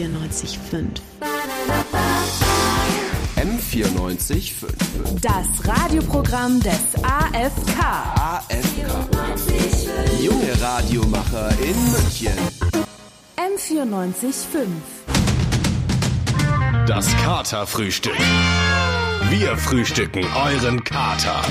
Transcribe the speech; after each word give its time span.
M94.5. 0.00 1.00
M94.5. 3.36 5.20
Das 5.20 5.46
Radioprogramm 5.66 6.58
des 6.60 6.94
AFK. 7.02 7.78
AFK. 8.16 8.86
Junge 10.22 10.58
Radiomacher 10.58 11.50
in 11.60 11.92
München. 11.92 12.32
M94.5. 13.36 14.68
Das 16.86 17.06
Katerfrühstück. 17.22 18.16
Wir 19.28 19.54
frühstücken 19.58 20.24
euren 20.34 20.82
Kater. 20.82 21.42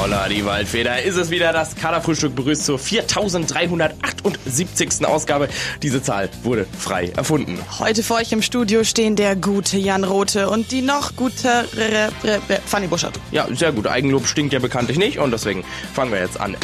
Holla, 0.00 0.28
die 0.30 0.46
Waldfeder. 0.46 1.02
Ist 1.02 1.16
es 1.16 1.28
wieder 1.28 1.52
das 1.52 1.76
Kaderfrühstück 1.76 2.34
begrüßt 2.34 2.64
zur 2.64 2.78
4378. 2.78 5.06
Ausgabe. 5.06 5.50
Diese 5.82 6.02
Zahl 6.02 6.30
wurde 6.42 6.66
frei 6.78 7.12
erfunden. 7.14 7.58
Heute 7.78 8.02
vor 8.02 8.16
euch 8.16 8.32
im 8.32 8.40
Studio 8.40 8.82
stehen 8.82 9.14
der 9.14 9.36
gute 9.36 9.76
Jan 9.76 10.04
Rote 10.04 10.48
und 10.48 10.72
die 10.72 10.80
noch 10.80 11.16
gute 11.16 11.66
Fanny 12.64 12.86
Buschert. 12.86 13.20
Ja, 13.30 13.46
sehr 13.54 13.72
gut. 13.72 13.86
Eigenlob 13.86 14.26
stinkt 14.26 14.54
ja 14.54 14.58
bekanntlich 14.58 14.96
nicht 14.96 15.18
und 15.18 15.32
deswegen 15.32 15.64
fangen 15.92 16.12
wir 16.12 16.20
jetzt 16.20 16.40
an. 16.40 16.56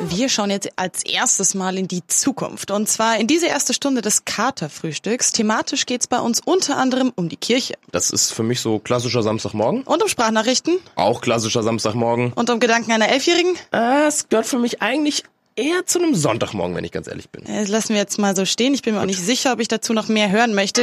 Wir 0.00 0.28
schauen 0.28 0.50
jetzt 0.50 0.68
als 0.76 1.04
erstes 1.04 1.54
mal 1.54 1.78
in 1.78 1.86
die 1.86 2.06
Zukunft. 2.06 2.70
Und 2.70 2.88
zwar 2.88 3.18
in 3.18 3.26
diese 3.26 3.46
erste 3.46 3.74
Stunde 3.74 4.02
des 4.02 4.24
Katerfrühstücks. 4.24 5.32
Thematisch 5.32 5.86
geht's 5.86 6.06
bei 6.06 6.18
uns 6.18 6.40
unter 6.44 6.76
anderem 6.76 7.12
um 7.14 7.28
die 7.28 7.36
Kirche. 7.36 7.74
Das 7.92 8.10
ist 8.10 8.32
für 8.32 8.42
mich 8.42 8.60
so 8.60 8.78
klassischer 8.80 9.22
Samstagmorgen. 9.22 9.82
Und 9.82 10.02
um 10.02 10.08
Sprachnachrichten. 10.08 10.78
Auch 10.96 11.20
klassischer 11.20 11.62
Samstagmorgen. 11.62 12.32
Und 12.32 12.50
um 12.50 12.58
Gedanken 12.58 12.92
einer 12.92 13.08
Elfjährigen. 13.08 13.54
Äh, 13.72 14.06
es 14.06 14.28
gehört 14.28 14.46
für 14.46 14.58
mich 14.58 14.82
eigentlich 14.82 15.24
eher 15.56 15.86
zu 15.86 16.00
einem 16.00 16.14
Sonntagmorgen, 16.14 16.74
wenn 16.74 16.84
ich 16.84 16.92
ganz 16.92 17.06
ehrlich 17.06 17.30
bin. 17.30 17.44
Das 17.46 17.68
lassen 17.68 17.90
wir 17.90 17.96
jetzt 17.96 18.18
mal 18.18 18.34
so 18.34 18.44
stehen. 18.44 18.74
Ich 18.74 18.82
bin 18.82 18.94
mir 18.94 19.00
auch 19.00 19.06
nicht 19.06 19.20
sicher, 19.20 19.52
ob 19.52 19.60
ich 19.60 19.68
dazu 19.68 19.92
noch 19.92 20.08
mehr 20.08 20.30
hören 20.30 20.54
möchte. 20.54 20.82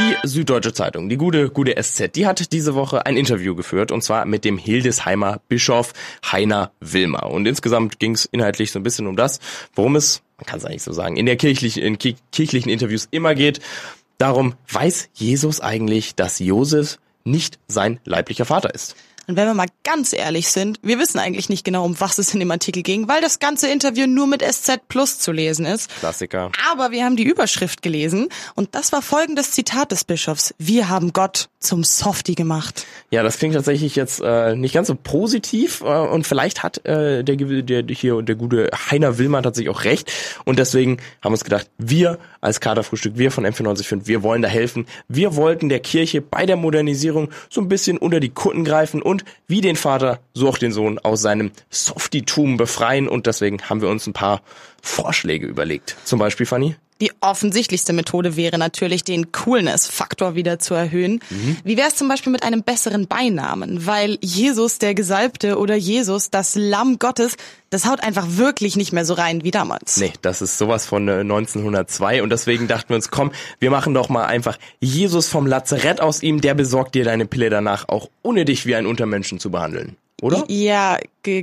Die 0.00 0.16
Süddeutsche 0.26 0.72
Zeitung, 0.72 1.10
die 1.10 1.18
gute, 1.18 1.50
gute 1.50 1.74
SZ, 1.78 2.16
die 2.16 2.26
hat 2.26 2.52
diese 2.52 2.74
Woche 2.74 3.04
ein 3.04 3.18
Interview 3.18 3.54
geführt 3.54 3.92
und 3.92 4.02
zwar 4.02 4.24
mit 4.24 4.46
dem 4.46 4.56
Hildesheimer 4.56 5.42
Bischof 5.48 5.92
Heiner 6.24 6.72
Wilmer. 6.80 7.30
Und 7.30 7.46
insgesamt 7.46 7.98
ging 7.98 8.12
es 8.14 8.24
inhaltlich 8.24 8.72
so 8.72 8.78
ein 8.78 8.82
bisschen 8.82 9.06
um 9.06 9.16
das, 9.16 9.40
worum 9.74 9.96
es, 9.96 10.22
man 10.38 10.46
kann 10.46 10.58
es 10.58 10.64
eigentlich 10.64 10.84
so 10.84 10.92
sagen, 10.92 11.18
in 11.18 11.26
der 11.26 11.36
kirchlichen, 11.36 11.82
in 11.82 11.98
kirchlichen 12.32 12.70
Interviews 12.70 13.08
immer 13.10 13.34
geht. 13.34 13.60
Darum, 14.16 14.54
weiß 14.72 15.10
Jesus 15.12 15.60
eigentlich, 15.60 16.14
dass 16.14 16.38
Josef 16.38 16.98
nicht 17.24 17.58
sein 17.68 18.00
leiblicher 18.06 18.46
Vater 18.46 18.74
ist? 18.74 18.96
Und 19.30 19.36
wenn 19.36 19.46
wir 19.46 19.54
mal 19.54 19.68
ganz 19.84 20.12
ehrlich 20.12 20.48
sind, 20.48 20.80
wir 20.82 20.98
wissen 20.98 21.20
eigentlich 21.20 21.48
nicht 21.48 21.64
genau, 21.64 21.84
um 21.84 22.00
was 22.00 22.18
es 22.18 22.34
in 22.34 22.40
dem 22.40 22.50
Artikel 22.50 22.82
ging, 22.82 23.06
weil 23.06 23.20
das 23.20 23.38
ganze 23.38 23.68
Interview 23.68 24.08
nur 24.08 24.26
mit 24.26 24.42
SZ 24.42 24.88
Plus 24.88 25.20
zu 25.20 25.30
lesen 25.30 25.66
ist. 25.66 25.88
Klassiker. 26.00 26.50
Aber 26.72 26.90
wir 26.90 27.04
haben 27.04 27.14
die 27.14 27.22
Überschrift 27.22 27.80
gelesen 27.80 28.28
und 28.56 28.74
das 28.74 28.90
war 28.90 29.02
folgendes 29.02 29.52
Zitat 29.52 29.92
des 29.92 30.02
Bischofs. 30.02 30.52
Wir 30.58 30.88
haben 30.88 31.12
Gott 31.12 31.48
zum 31.60 31.84
Softie 31.84 32.34
gemacht. 32.34 32.86
Ja, 33.10 33.22
das 33.22 33.38
klingt 33.38 33.54
tatsächlich 33.54 33.94
jetzt 33.94 34.20
äh, 34.20 34.56
nicht 34.56 34.74
ganz 34.74 34.88
so 34.88 34.96
positiv 34.96 35.82
äh, 35.82 35.84
und 35.84 36.26
vielleicht 36.26 36.64
hat 36.64 36.84
äh, 36.84 37.22
der, 37.22 37.36
der 37.36 37.84
hier 37.94 38.22
der 38.22 38.34
gute 38.34 38.68
Heiner 38.90 39.16
Willmann 39.16 39.44
tatsächlich 39.44 39.72
auch 39.72 39.84
recht 39.84 40.10
und 40.44 40.58
deswegen 40.58 40.96
haben 41.22 41.30
wir 41.30 41.34
uns 41.34 41.44
gedacht, 41.44 41.70
wir 41.78 42.18
als 42.40 42.60
Kaderfrühstück, 42.60 43.16
wir 43.16 43.30
von 43.30 43.46
M495, 43.46 44.06
wir 44.06 44.22
wollen 44.22 44.42
da 44.42 44.48
helfen. 44.48 44.86
Wir 45.08 45.36
wollten 45.36 45.68
der 45.68 45.80
Kirche 45.80 46.22
bei 46.22 46.46
der 46.46 46.56
Modernisierung 46.56 47.30
so 47.48 47.60
ein 47.60 47.68
bisschen 47.68 47.98
unter 47.98 48.20
die 48.20 48.30
Kutten 48.30 48.64
greifen 48.64 49.02
und 49.02 49.24
wie 49.46 49.60
den 49.60 49.76
Vater, 49.76 50.20
so 50.34 50.48
auch 50.48 50.58
den 50.58 50.72
Sohn 50.72 50.98
aus 50.98 51.22
seinem 51.22 51.50
Softitum 51.70 52.56
befreien 52.56 53.08
und 53.08 53.26
deswegen 53.26 53.62
haben 53.62 53.82
wir 53.82 53.88
uns 53.88 54.06
ein 54.06 54.12
paar 54.12 54.42
Vorschläge 54.82 55.46
überlegt. 55.46 55.96
Zum 56.04 56.18
Beispiel, 56.18 56.46
Fanny? 56.46 56.76
Die 57.00 57.12
offensichtlichste 57.20 57.92
Methode 57.92 58.36
wäre 58.36 58.58
natürlich, 58.58 59.04
den 59.04 59.32
Coolness-Faktor 59.32 60.34
wieder 60.34 60.58
zu 60.58 60.74
erhöhen. 60.74 61.20
Mhm. 61.30 61.56
Wie 61.64 61.76
wäre 61.76 61.88
es 61.88 61.96
zum 61.96 62.08
Beispiel 62.08 62.32
mit 62.32 62.42
einem 62.42 62.62
besseren 62.62 63.06
Beinamen? 63.06 63.86
Weil 63.86 64.18
Jesus 64.20 64.78
der 64.78 64.94
Gesalbte 64.94 65.58
oder 65.58 65.76
Jesus 65.76 66.30
das 66.30 66.54
Lamm 66.56 66.98
Gottes, 66.98 67.36
das 67.70 67.86
haut 67.86 68.02
einfach 68.02 68.26
wirklich 68.30 68.76
nicht 68.76 68.92
mehr 68.92 69.04
so 69.04 69.14
rein 69.14 69.44
wie 69.44 69.50
damals. 69.50 69.96
Nee, 69.96 70.12
das 70.22 70.42
ist 70.42 70.58
sowas 70.58 70.86
von 70.86 71.08
1902 71.08 72.16
äh, 72.16 72.20
und 72.20 72.30
deswegen 72.30 72.68
dachten 72.68 72.90
wir 72.90 72.96
uns, 72.96 73.10
komm, 73.10 73.32
wir 73.58 73.70
machen 73.70 73.94
doch 73.94 74.08
mal 74.08 74.26
einfach 74.26 74.58
Jesus 74.80 75.28
vom 75.28 75.46
Lazarett 75.46 76.00
aus 76.00 76.22
ihm, 76.22 76.40
der 76.40 76.54
besorgt 76.54 76.94
dir 76.94 77.04
deine 77.04 77.26
Pille 77.26 77.48
danach, 77.48 77.88
auch 77.88 78.10
ohne 78.22 78.44
dich 78.44 78.66
wie 78.66 78.74
einen 78.74 78.86
Untermenschen 78.86 79.38
zu 79.38 79.50
behandeln 79.50 79.96
oder? 80.22 80.44
Ja, 80.48 80.98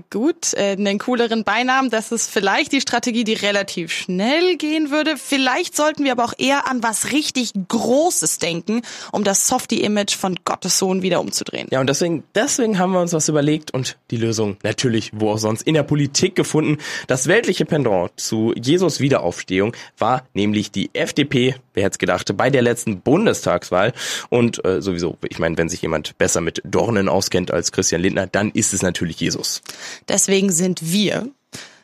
gut. 0.09 0.53
Äh, 0.53 0.71
einen 0.71 0.99
cooleren 0.99 1.43
Beinamen, 1.43 1.89
das 1.89 2.11
ist 2.11 2.29
vielleicht 2.29 2.71
die 2.71 2.81
Strategie, 2.81 3.23
die 3.23 3.33
relativ 3.33 3.91
schnell 3.91 4.57
gehen 4.57 4.91
würde. 4.91 5.17
Vielleicht 5.17 5.75
sollten 5.75 6.03
wir 6.03 6.11
aber 6.11 6.25
auch 6.25 6.33
eher 6.37 6.69
an 6.69 6.83
was 6.83 7.11
richtig 7.11 7.53
Großes 7.67 8.39
denken, 8.39 8.81
um 9.11 9.23
das 9.23 9.47
Softie-Image 9.47 10.15
von 10.15 10.35
Gottes 10.45 10.79
Sohn 10.79 11.01
wieder 11.01 11.19
umzudrehen. 11.19 11.67
Ja, 11.71 11.79
und 11.79 11.87
deswegen, 11.87 12.23
deswegen 12.35 12.79
haben 12.79 12.91
wir 12.91 13.01
uns 13.01 13.13
was 13.13 13.29
überlegt 13.29 13.71
und 13.71 13.97
die 14.11 14.17
Lösung 14.17 14.57
natürlich, 14.63 15.11
wo 15.13 15.31
auch 15.31 15.37
sonst, 15.37 15.63
in 15.63 15.73
der 15.73 15.83
Politik 15.83 16.35
gefunden. 16.35 16.77
Das 17.07 17.27
weltliche 17.27 17.65
Pendant 17.65 18.11
zu 18.15 18.53
Jesus 18.55 18.99
Wiederaufstehung 18.99 19.75
war 19.97 20.25
nämlich 20.33 20.71
die 20.71 20.89
FDP, 20.93 21.55
wer 21.73 21.83
hätte 21.83 21.97
gedacht, 21.97 22.35
bei 22.37 22.49
der 22.49 22.61
letzten 22.61 23.01
Bundestagswahl. 23.01 23.93
Und 24.29 24.63
äh, 24.65 24.81
sowieso, 24.81 25.17
ich 25.27 25.39
meine, 25.39 25.57
wenn 25.57 25.69
sich 25.69 25.81
jemand 25.81 26.17
besser 26.17 26.41
mit 26.41 26.61
Dornen 26.65 27.09
auskennt 27.09 27.51
als 27.51 27.71
Christian 27.71 28.01
Lindner, 28.01 28.27
dann 28.27 28.51
ist 28.51 28.73
es 28.73 28.81
natürlich 28.81 29.19
Jesus. 29.19 29.61
Deswegen 30.07 30.51
sind 30.51 30.91
wir 30.91 31.29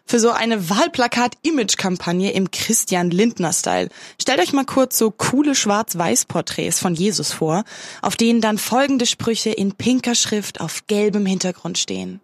für 0.06 0.20
so 0.20 0.32
eine 0.32 0.70
Wahlplakat-Image-Kampagne 0.70 2.32
im 2.32 2.52
Christian 2.52 3.10
Lindner-Style. 3.10 3.90
Stellt 4.22 4.40
euch 4.40 4.54
mal 4.54 4.66
kurz 4.66 4.98
so 4.98 5.12
coole 5.12 5.56
Schwarz-Weiß-Porträts 5.56 6.80
von 6.80 6.94
Jesus 6.94 7.32
vor, 7.32 7.64
auf 8.02 8.16
denen 8.16 8.42
dann 8.42 8.58
folgende 8.58 9.06
Sprüche 9.06 9.52
in 9.52 9.74
pinker 9.74 10.16
Schrift 10.16 10.62
auf 10.62 10.88
gelbem 10.88 11.26
Hintergrund 11.26 11.78
stehen. 11.78 12.20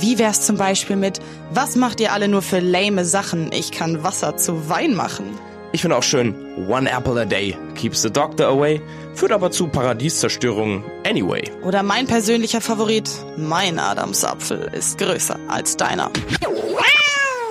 Wie 0.00 0.18
wär's 0.18 0.46
zum 0.46 0.56
Beispiel 0.56 0.96
mit, 0.96 1.20
was 1.52 1.76
macht 1.76 2.00
ihr 2.00 2.12
alle 2.12 2.28
nur 2.28 2.42
für 2.42 2.60
lame 2.60 3.04
Sachen? 3.04 3.52
Ich 3.52 3.70
kann 3.70 4.02
Wasser 4.02 4.36
zu 4.36 4.68
Wein 4.68 4.94
machen. 4.94 5.38
Ich 5.72 5.82
finde 5.82 5.96
auch 5.96 6.02
schön, 6.02 6.34
one 6.68 6.90
apple 6.90 7.20
a 7.20 7.24
day 7.26 7.56
keeps 7.74 8.00
the 8.00 8.10
doctor 8.10 8.46
away, 8.46 8.80
führt 9.18 9.32
aber 9.32 9.50
zu 9.50 9.66
Paradieszerstörung 9.66 10.84
anyway. 11.04 11.42
Oder 11.64 11.82
mein 11.82 12.06
persönlicher 12.06 12.60
Favorit, 12.60 13.10
mein 13.36 13.80
Adamsapfel 13.80 14.70
ist 14.72 14.96
größer 14.98 15.36
als 15.48 15.76
deiner. 15.76 16.12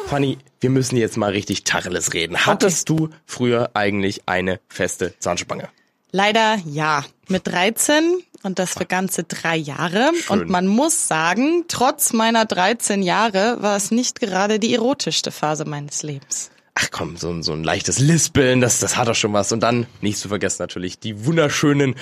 Fanny, 0.05 0.37
wir 0.61 0.69
müssen 0.69 0.95
jetzt 0.95 1.17
mal 1.17 1.31
richtig 1.31 1.65
Tacheles 1.65 2.13
reden. 2.13 2.37
Hattest 2.45 2.89
okay. 2.89 3.09
du 3.09 3.15
früher 3.25 3.71
eigentlich 3.73 4.21
eine 4.27 4.61
feste 4.69 5.13
Zahnspange? 5.19 5.67
Leider 6.11 6.57
ja. 6.65 7.03
Mit 7.27 7.45
13 7.47 8.23
und 8.43 8.59
das 8.59 8.75
für 8.75 8.85
ganze 8.85 9.25
drei 9.25 9.57
Jahre. 9.57 10.11
Schön. 10.21 10.39
Und 10.39 10.49
man 10.49 10.67
muss 10.67 11.09
sagen, 11.09 11.65
trotz 11.67 12.13
meiner 12.13 12.45
13 12.45 13.03
Jahre 13.03 13.57
war 13.59 13.75
es 13.75 13.91
nicht 13.91 14.21
gerade 14.21 14.59
die 14.59 14.73
erotischste 14.73 15.31
Phase 15.31 15.65
meines 15.65 16.01
Lebens 16.01 16.49
ach 16.77 16.89
komm, 16.91 17.17
so, 17.17 17.31
ein 17.31 17.41
so 17.41 17.53
ein 17.53 17.63
leichtes 17.63 17.99
Lispeln, 17.99 18.61
das, 18.61 18.79
das 18.79 18.97
hat 18.97 19.07
doch 19.07 19.15
schon 19.15 19.33
was. 19.33 19.51
Und 19.51 19.61
dann, 19.61 19.87
nicht 20.01 20.19
zu 20.19 20.29
vergessen 20.29 20.61
natürlich, 20.61 20.99
die 20.99 21.25
wunderschönen 21.25 21.95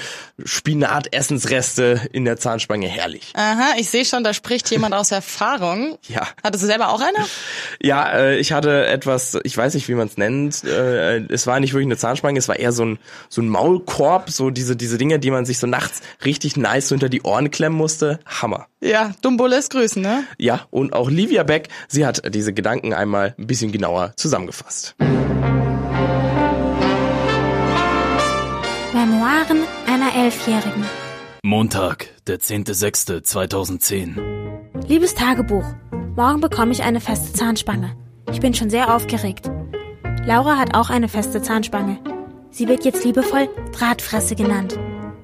Spinat-Essensreste 0.44 2.10
in 2.12 2.26
der 2.26 2.38
Zahnspange, 2.38 2.88
herrlich. 2.88 3.32
Aha, 3.36 3.76
ich 3.78 3.90
sehe 3.90 4.04
schon, 4.04 4.24
da 4.24 4.34
spricht 4.34 4.70
jemand 4.72 4.94
aus 4.94 5.12
Erfahrung. 5.12 5.98
Ja. 6.08 6.28
Hattest 6.44 6.64
du 6.64 6.68
selber 6.68 6.90
auch 6.90 7.02
eine? 7.02 7.26
Ja, 7.82 8.10
äh, 8.12 8.38
ich 8.38 8.54
hatte 8.54 8.86
etwas, 8.86 9.38
ich 9.44 9.58
weiß 9.58 9.74
nicht, 9.74 9.90
wie 9.90 9.96
man 9.96 10.08
es 10.08 10.18
nennt. 10.18 10.64
Äh, 10.64 11.26
es 11.26 11.48
war 11.48 11.60
nicht 11.60 11.74
wirklich 11.74 11.88
eine 11.88 11.98
Zahnspange, 11.98 12.38
es 12.38 12.48
war 12.48 12.58
eher 12.58 12.72
so 12.72 12.86
ein, 12.86 13.00
so 13.28 13.42
ein 13.42 13.50
Maulkorb, 13.50 14.30
so 14.30 14.50
diese, 14.50 14.76
diese 14.76 14.98
Dinge, 14.98 15.20
die 15.20 15.32
man 15.32 15.46
sich 15.46 15.58
so 15.58 15.68
nachts 15.68 16.02
richtig 16.24 16.58
nice 16.58 16.92
unter 16.92 17.10
die 17.10 17.24
Ohren 17.24 17.52
klemmen 17.52 17.78
musste. 17.78 18.20
Hammer. 18.26 18.68
Ja, 18.86 19.14
Dumbo 19.24 19.48
lässt 19.48 19.72
grüßen, 19.72 20.00
ne? 20.00 20.26
Ja, 20.38 20.68
und 20.70 20.94
auch 20.94 21.10
Livia 21.10 21.42
Beck, 21.42 21.70
sie 21.88 22.06
hat 22.06 22.22
diese 22.36 22.54
Gedanken 22.54 22.94
einmal 22.94 23.34
ein 23.40 23.48
bisschen 23.48 23.72
genauer 23.72 24.14
zusammengefasst. 24.16 24.94
Memoiren 28.94 29.64
einer 29.88 30.16
Elfjährigen. 30.16 30.86
Montag, 31.42 32.10
der 32.28 32.40
10.06.2010. 32.40 34.88
Liebes 34.88 35.16
Tagebuch, 35.16 35.66
morgen 36.16 36.42
bekomme 36.42 36.72
ich 36.72 36.84
eine 36.84 37.02
feste 37.02 37.34
Zahnspange. 37.34 37.96
Ich 38.32 38.40
bin 38.40 38.54
schon 38.54 38.70
sehr 38.70 38.94
aufgeregt. 38.94 39.50
Laura 40.26 40.58
hat 40.58 40.76
auch 40.76 40.92
eine 40.92 41.08
feste 41.08 41.42
Zahnspange. 41.42 41.98
Sie 42.52 42.68
wird 42.68 42.86
jetzt 42.86 43.04
liebevoll 43.04 43.50
Drahtfresse 43.72 44.36
genannt. 44.36 44.78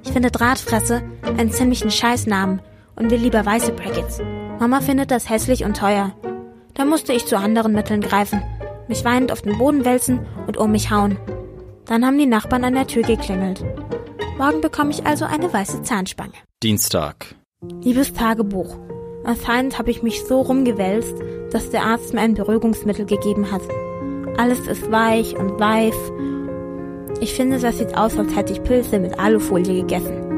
Ich 0.04 0.12
finde 0.12 0.31
Drahtfresse 0.31 1.04
einen 1.22 1.52
ziemlichen 1.52 1.92
Scheißnamen 1.92 2.60
und 3.01 3.09
will 3.09 3.19
lieber 3.19 3.45
weiße 3.45 3.71
Brackets. 3.71 4.21
Mama 4.59 4.80
findet 4.80 5.09
das 5.09 5.30
hässlich 5.30 5.65
und 5.65 5.75
teuer. 5.75 6.13
Da 6.75 6.86
musste 6.86 7.13
ich 7.13 7.25
zu 7.25 7.38
anderen 7.38 7.74
Mitteln 7.74 8.01
greifen, 8.01 8.44
mich 8.88 9.03
weinend 9.03 9.31
auf 9.31 9.42
den 9.42 9.57
Boden 9.57 9.83
wälzen 9.86 10.25
und 10.45 10.57
um 10.57 10.71
mich 10.71 10.92
hauen. 10.92 11.18
Dann 11.86 12.06
haben 12.06 12.18
die 12.18 12.27
Nachbarn 12.27 12.63
an 12.63 12.75
der 12.75 12.88
Tür 12.88 13.01
geklingelt. 13.01 13.65
Morgen 14.38 14.62
bekomme 14.62 14.92
ich 14.92 15.06
also 15.06 15.25
eine 15.25 15.51
weiße 15.51 15.81
Zahnspange. 15.81 16.33
Dienstag. 16.62 17.36
Liebes 17.83 18.13
Tagebuch. 18.13 18.77
Anscheinend 19.24 19.77
habe 19.80 19.92
ich 19.92 20.03
mich 20.03 20.24
so 20.24 20.42
rumgewälzt, 20.42 21.15
dass 21.51 21.69
der 21.71 21.83
Arzt 21.83 22.13
mir 22.13 22.21
ein 22.21 22.36
Beruhigungsmittel 22.36 23.06
gegeben 23.06 23.51
hat. 23.51 23.62
Alles 24.38 24.68
ist 24.68 24.92
weich 24.92 25.36
und 25.38 25.59
weiß. 25.59 25.95
Ich 27.19 27.33
finde, 27.33 27.59
das 27.59 27.80
sieht 27.80 27.98
aus, 27.98 28.18
als 28.18 28.36
hätte 28.36 28.53
ich 28.53 28.63
Pilze 28.63 29.00
mit 29.00 29.19
Alufolie 29.19 29.81
gegessen. 29.81 30.31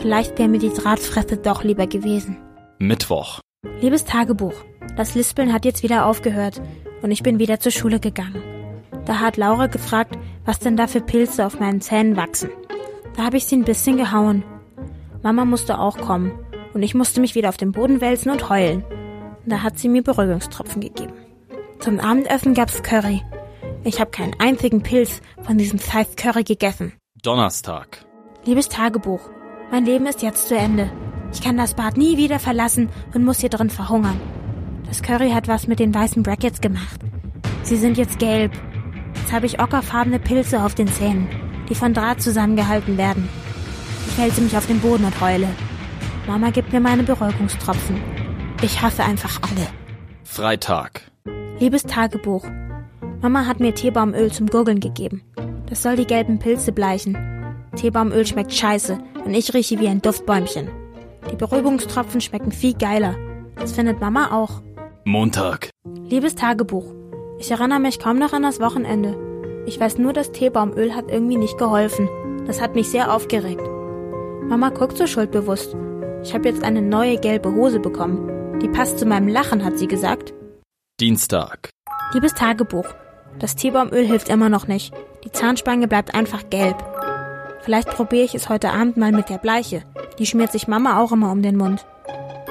Vielleicht 0.00 0.38
wäre 0.38 0.48
mir 0.48 0.58
die 0.58 0.72
Drahtfresse 0.72 1.38
doch 1.38 1.64
lieber 1.64 1.86
gewesen. 1.86 2.36
Mittwoch. 2.78 3.40
Liebes 3.80 4.04
Tagebuch, 4.04 4.54
das 4.96 5.14
Lispeln 5.14 5.52
hat 5.52 5.64
jetzt 5.64 5.82
wieder 5.82 6.06
aufgehört 6.06 6.62
und 7.02 7.10
ich 7.10 7.22
bin 7.22 7.38
wieder 7.38 7.58
zur 7.58 7.72
Schule 7.72 7.98
gegangen. 7.98 8.42
Da 9.04 9.20
hat 9.20 9.36
Laura 9.36 9.66
gefragt, 9.66 10.16
was 10.44 10.60
denn 10.60 10.76
da 10.76 10.86
für 10.86 11.00
Pilze 11.00 11.44
auf 11.44 11.58
meinen 11.58 11.80
Zähnen 11.80 12.16
wachsen. 12.16 12.50
Da 13.16 13.24
habe 13.24 13.36
ich 13.36 13.46
sie 13.46 13.56
ein 13.56 13.64
bisschen 13.64 13.96
gehauen. 13.96 14.44
Mama 15.22 15.44
musste 15.44 15.78
auch 15.80 15.98
kommen 15.98 16.32
und 16.74 16.82
ich 16.82 16.94
musste 16.94 17.20
mich 17.20 17.34
wieder 17.34 17.48
auf 17.48 17.56
den 17.56 17.72
Boden 17.72 18.00
wälzen 18.00 18.30
und 18.30 18.48
heulen. 18.48 18.84
Da 19.46 19.62
hat 19.62 19.78
sie 19.78 19.88
mir 19.88 20.02
Beruhigungstropfen 20.02 20.80
gegeben. 20.80 21.14
Zum 21.80 21.98
Abendessen 21.98 22.54
gab's 22.54 22.82
Curry. 22.82 23.22
Ich 23.82 24.00
habe 24.00 24.10
keinen 24.10 24.38
einzigen 24.38 24.82
Pilz 24.82 25.22
von 25.42 25.58
diesem 25.58 25.78
Scheiß 25.78 26.16
Curry 26.16 26.44
gegessen. 26.44 26.92
Donnerstag. 27.22 28.04
Liebes 28.44 28.68
Tagebuch, 28.68 29.30
mein 29.70 29.84
Leben 29.84 30.06
ist 30.06 30.22
jetzt 30.22 30.48
zu 30.48 30.56
Ende. 30.56 30.90
Ich 31.32 31.42
kann 31.42 31.56
das 31.56 31.74
Bad 31.74 31.96
nie 31.96 32.16
wieder 32.16 32.38
verlassen 32.38 32.88
und 33.14 33.24
muss 33.24 33.40
hier 33.40 33.50
drin 33.50 33.70
verhungern. 33.70 34.20
Das 34.86 35.02
Curry 35.02 35.30
hat 35.30 35.48
was 35.48 35.66
mit 35.66 35.78
den 35.78 35.94
weißen 35.94 36.22
Brackets 36.22 36.60
gemacht. 36.60 37.00
Sie 37.62 37.76
sind 37.76 37.98
jetzt 37.98 38.18
gelb. 38.18 38.52
Jetzt 39.14 39.32
habe 39.32 39.46
ich 39.46 39.60
ockerfarbene 39.60 40.18
Pilze 40.18 40.62
auf 40.62 40.74
den 40.74 40.88
Zähnen, 40.88 41.28
die 41.68 41.74
von 41.74 41.92
Draht 41.92 42.22
zusammengehalten 42.22 42.96
werden. 42.96 43.28
Ich 44.08 44.18
wälze 44.18 44.40
mich 44.40 44.56
auf 44.56 44.66
den 44.66 44.80
Boden 44.80 45.04
und 45.04 45.20
heule. 45.20 45.48
Mama 46.26 46.50
gibt 46.50 46.72
mir 46.72 46.80
meine 46.80 47.02
Beruhigungstropfen. 47.02 48.00
Ich 48.62 48.80
hasse 48.80 49.04
einfach 49.04 49.40
alle. 49.42 49.66
Freitag. 50.24 51.02
Liebes 51.58 51.82
Tagebuch, 51.82 52.46
Mama 53.20 53.46
hat 53.46 53.60
mir 53.60 53.74
Teebaumöl 53.74 54.30
zum 54.32 54.46
Gurgeln 54.46 54.80
gegeben. 54.80 55.22
Das 55.66 55.82
soll 55.82 55.96
die 55.96 56.06
gelben 56.06 56.38
Pilze 56.38 56.72
bleichen. 56.72 57.18
Teebaumöl 57.76 58.26
schmeckt 58.26 58.54
scheiße 58.54 58.98
und 59.28 59.34
ich 59.34 59.52
rieche 59.52 59.78
wie 59.78 59.88
ein 59.88 60.00
Duftbäumchen. 60.00 60.70
Die 61.30 61.36
Beruhigungstropfen 61.36 62.22
schmecken 62.22 62.50
viel 62.50 62.72
geiler. 62.72 63.14
Das 63.56 63.72
findet 63.72 64.00
Mama 64.00 64.30
auch. 64.32 64.62
Montag. 65.04 65.68
Liebes 66.08 66.34
Tagebuch, 66.34 66.94
ich 67.38 67.50
erinnere 67.50 67.78
mich 67.78 67.98
kaum 67.98 68.18
noch 68.18 68.32
an 68.32 68.42
das 68.42 68.58
Wochenende. 68.58 69.18
Ich 69.66 69.78
weiß 69.78 69.98
nur, 69.98 70.14
das 70.14 70.32
Teebaumöl 70.32 70.94
hat 70.94 71.10
irgendwie 71.10 71.36
nicht 71.36 71.58
geholfen. 71.58 72.08
Das 72.46 72.62
hat 72.62 72.74
mich 72.74 72.88
sehr 72.88 73.12
aufgeregt. 73.12 73.60
Mama 74.48 74.70
guckt 74.70 74.96
so 74.96 75.06
schuldbewusst. 75.06 75.76
Ich 76.22 76.32
habe 76.32 76.48
jetzt 76.48 76.64
eine 76.64 76.80
neue 76.80 77.18
gelbe 77.18 77.52
Hose 77.52 77.80
bekommen. 77.80 78.58
Die 78.60 78.68
passt 78.68 78.98
zu 78.98 79.04
meinem 79.04 79.28
Lachen, 79.28 79.62
hat 79.62 79.78
sie 79.78 79.88
gesagt. 79.88 80.32
Dienstag. 81.00 81.68
Liebes 82.14 82.32
Tagebuch, 82.32 82.86
das 83.38 83.56
Teebaumöl 83.56 84.06
hilft 84.06 84.30
immer 84.30 84.48
noch 84.48 84.68
nicht. 84.68 84.94
Die 85.24 85.32
Zahnspange 85.32 85.86
bleibt 85.86 86.14
einfach 86.14 86.48
gelb. 86.48 86.82
Vielleicht 87.62 87.90
probiere 87.90 88.24
ich 88.24 88.34
es 88.34 88.48
heute 88.48 88.70
Abend 88.70 88.96
mal 88.96 89.12
mit 89.12 89.28
der 89.28 89.38
Bleiche. 89.38 89.82
Die 90.18 90.26
schmiert 90.26 90.52
sich 90.52 90.68
Mama 90.68 91.00
auch 91.00 91.12
immer 91.12 91.30
um 91.32 91.42
den 91.42 91.56
Mund. 91.56 91.86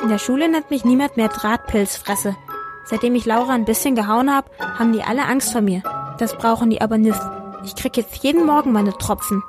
In 0.01 0.09
der 0.09 0.19
Schule 0.19 0.49
nennt 0.49 0.69
mich 0.69 0.85
niemand 0.85 1.17
mehr 1.17 1.29
Drahtpilzfresse. 1.29 2.35
Seitdem 2.85 3.15
ich 3.15 3.25
Laura 3.25 3.53
ein 3.53 3.65
bisschen 3.65 3.95
gehauen 3.95 4.33
habe, 4.33 4.49
haben 4.59 4.93
die 4.93 5.03
alle 5.03 5.25
Angst 5.25 5.51
vor 5.51 5.61
mir. 5.61 5.81
Das 6.19 6.37
brauchen 6.37 6.69
die 6.69 6.81
aber 6.81 6.97
nicht. 6.97 7.19
Ich 7.65 7.75
krieg 7.75 7.97
jetzt 7.97 8.23
jeden 8.23 8.45
Morgen 8.45 8.71
meine 8.71 8.93
Tropfen. 8.93 9.43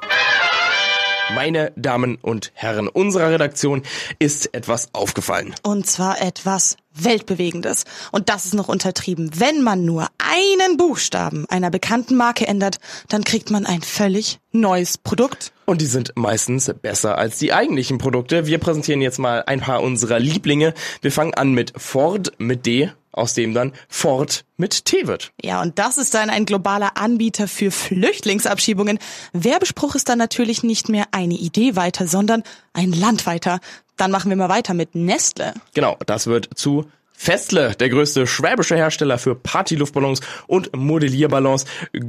Meine 1.34 1.72
Damen 1.76 2.16
und 2.16 2.52
Herren, 2.54 2.88
unserer 2.88 3.30
Redaktion 3.30 3.82
ist 4.18 4.54
etwas 4.54 4.94
aufgefallen. 4.94 5.54
Und 5.62 5.86
zwar 5.86 6.22
etwas 6.22 6.78
Weltbewegendes. 6.94 7.84
Und 8.12 8.30
das 8.30 8.46
ist 8.46 8.54
noch 8.54 8.68
untertrieben. 8.68 9.30
Wenn 9.34 9.62
man 9.62 9.84
nur 9.84 10.06
einen 10.16 10.78
Buchstaben 10.78 11.44
einer 11.50 11.70
bekannten 11.70 12.16
Marke 12.16 12.46
ändert, 12.46 12.78
dann 13.08 13.24
kriegt 13.24 13.50
man 13.50 13.66
ein 13.66 13.82
völlig 13.82 14.40
neues 14.52 14.96
Produkt. 14.96 15.52
Und 15.66 15.82
die 15.82 15.86
sind 15.86 16.12
meistens 16.16 16.72
besser 16.80 17.18
als 17.18 17.38
die 17.38 17.52
eigentlichen 17.52 17.98
Produkte. 17.98 18.46
Wir 18.46 18.58
präsentieren 18.58 19.02
jetzt 19.02 19.18
mal 19.18 19.44
ein 19.46 19.60
paar 19.60 19.82
unserer 19.82 20.18
Lieblinge. 20.18 20.72
Wir 21.02 21.12
fangen 21.12 21.34
an 21.34 21.52
mit 21.52 21.74
Ford 21.76 22.32
mit 22.38 22.64
D, 22.64 22.90
aus 23.12 23.34
dem 23.34 23.54
dann 23.54 23.72
Ford 23.88 24.44
mit 24.56 24.84
T 24.84 25.06
wird. 25.06 25.32
Ja, 25.42 25.62
und 25.62 25.78
das 25.78 25.98
ist 25.98 26.14
dann 26.14 26.30
ein 26.30 26.44
globaler 26.44 26.96
Anbieter 26.96 27.48
für 27.48 27.70
Flüchtlingsabschiebungen. 27.70 28.98
Werbespruch 29.32 29.94
ist 29.94 30.08
dann 30.08 30.18
natürlich 30.18 30.62
nicht 30.62 30.88
mehr 30.88 31.06
eine 31.12 31.34
Idee 31.34 31.76
weiter, 31.76 32.06
sondern 32.06 32.42
ein 32.72 32.92
Land 32.92 33.26
weiter. 33.26 33.60
Dann 33.96 34.10
machen 34.10 34.30
wir 34.30 34.36
mal 34.36 34.48
weiter 34.48 34.74
mit 34.74 34.94
Nestle. 34.94 35.54
Genau, 35.74 35.96
das 36.06 36.26
wird 36.26 36.50
zu 36.54 36.86
Festle, 37.12 37.74
der 37.74 37.88
größte 37.88 38.28
schwäbische 38.28 38.76
Hersteller 38.76 39.18
für 39.18 39.34
Partyluftballons 39.34 40.20
und 40.46 40.74
Modellierballons. 40.76 41.64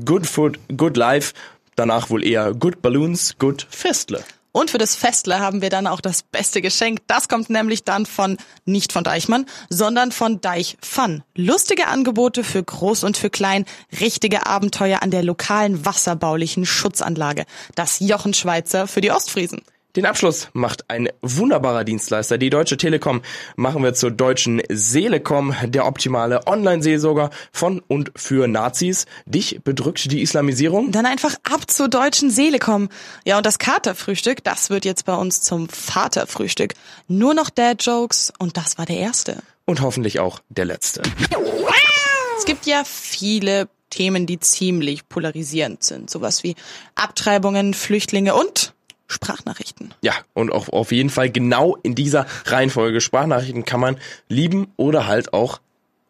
Good 0.05 0.27
Food, 0.27 0.59
Good 0.77 0.97
Life. 0.97 1.33
Danach 1.75 2.11
wohl 2.11 2.23
eher 2.23 2.53
Good 2.53 2.81
Balloons, 2.83 3.35
Good 3.39 3.65
Festle. 3.71 4.23
Und 4.51 4.71
für 4.71 4.77
das 4.77 4.95
Festle 4.95 5.39
haben 5.39 5.61
wir 5.61 5.69
dann 5.69 5.87
auch 5.87 6.01
das 6.01 6.23
beste 6.23 6.61
Geschenk. 6.61 6.99
Das 7.07 7.27
kommt 7.27 7.49
nämlich 7.49 7.83
dann 7.83 8.05
von, 8.05 8.37
nicht 8.65 8.91
von 8.91 9.03
Deichmann, 9.03 9.45
sondern 9.69 10.11
von 10.11 10.41
Deich 10.41 10.77
Fun. 10.81 11.23
Lustige 11.35 11.87
Angebote 11.87 12.43
für 12.43 12.63
Groß 12.63 13.03
und 13.03 13.17
für 13.17 13.29
Klein, 13.29 13.65
richtige 13.99 14.47
Abenteuer 14.47 15.03
an 15.03 15.11
der 15.11 15.23
lokalen 15.23 15.85
wasserbaulichen 15.85 16.65
Schutzanlage. 16.65 17.45
Das 17.75 17.99
Jochen 17.99 18.33
Schweizer 18.33 18.87
für 18.87 19.01
die 19.01 19.11
Ostfriesen. 19.11 19.61
Den 19.95 20.05
Abschluss 20.05 20.49
macht 20.53 20.87
ein 20.91 21.09
wunderbarer 21.23 21.83
Dienstleister, 21.83 22.37
die 22.37 22.51
Deutsche 22.51 22.77
Telekom. 22.77 23.23
Machen 23.55 23.83
wir 23.83 23.95
zur 23.95 24.11
deutschen 24.11 24.61
Seelecom, 24.69 25.55
der 25.63 25.87
optimale 25.87 26.45
Online-Seelsorger 26.45 27.31
von 27.51 27.81
und 27.87 28.11
für 28.15 28.47
Nazis. 28.47 29.07
Dich 29.25 29.61
bedrückt 29.63 30.11
die 30.11 30.21
Islamisierung? 30.21 30.91
Dann 30.91 31.07
einfach 31.07 31.33
ab 31.41 31.71
zur 31.71 31.87
deutschen 31.87 32.29
Seele 32.29 32.59
kommen. 32.59 32.89
Ja, 33.25 33.37
und 33.37 33.47
das 33.47 33.57
Katerfrühstück, 33.57 34.43
das 34.43 34.69
wird 34.69 34.85
jetzt 34.85 35.05
bei 35.05 35.15
uns 35.15 35.41
zum 35.41 35.67
Vaterfrühstück. 35.67 36.75
Nur 37.07 37.33
noch 37.33 37.49
Dad-Jokes 37.49 38.31
und 38.37 38.57
das 38.57 38.77
war 38.77 38.85
der 38.85 38.97
erste. 38.97 39.37
Und 39.65 39.81
hoffentlich 39.81 40.19
auch 40.19 40.39
der 40.49 40.65
letzte. 40.65 41.01
Es 42.37 42.45
gibt 42.45 42.67
ja 42.67 42.83
viele 42.85 43.69
Themen, 43.89 44.27
die 44.27 44.39
ziemlich 44.39 45.09
polarisierend 45.09 45.81
sind. 45.81 46.11
Sowas 46.11 46.43
wie 46.43 46.55
Abtreibungen, 46.93 47.73
Flüchtlinge 47.73 48.35
und 48.35 48.68
Sprachnachrichten. 49.09 49.93
Ja, 50.01 50.13
und 50.33 50.51
auch 50.51 50.69
auf 50.69 50.91
jeden 50.91 51.09
Fall 51.09 51.29
genau 51.29 51.75
in 51.83 51.95
dieser 51.95 52.25
Reihenfolge. 52.45 53.01
Sprachnachrichten 53.01 53.65
kann 53.65 53.79
man 53.79 53.97
lieben 54.29 54.71
oder 54.77 55.07
halt 55.07 55.33
auch 55.33 55.59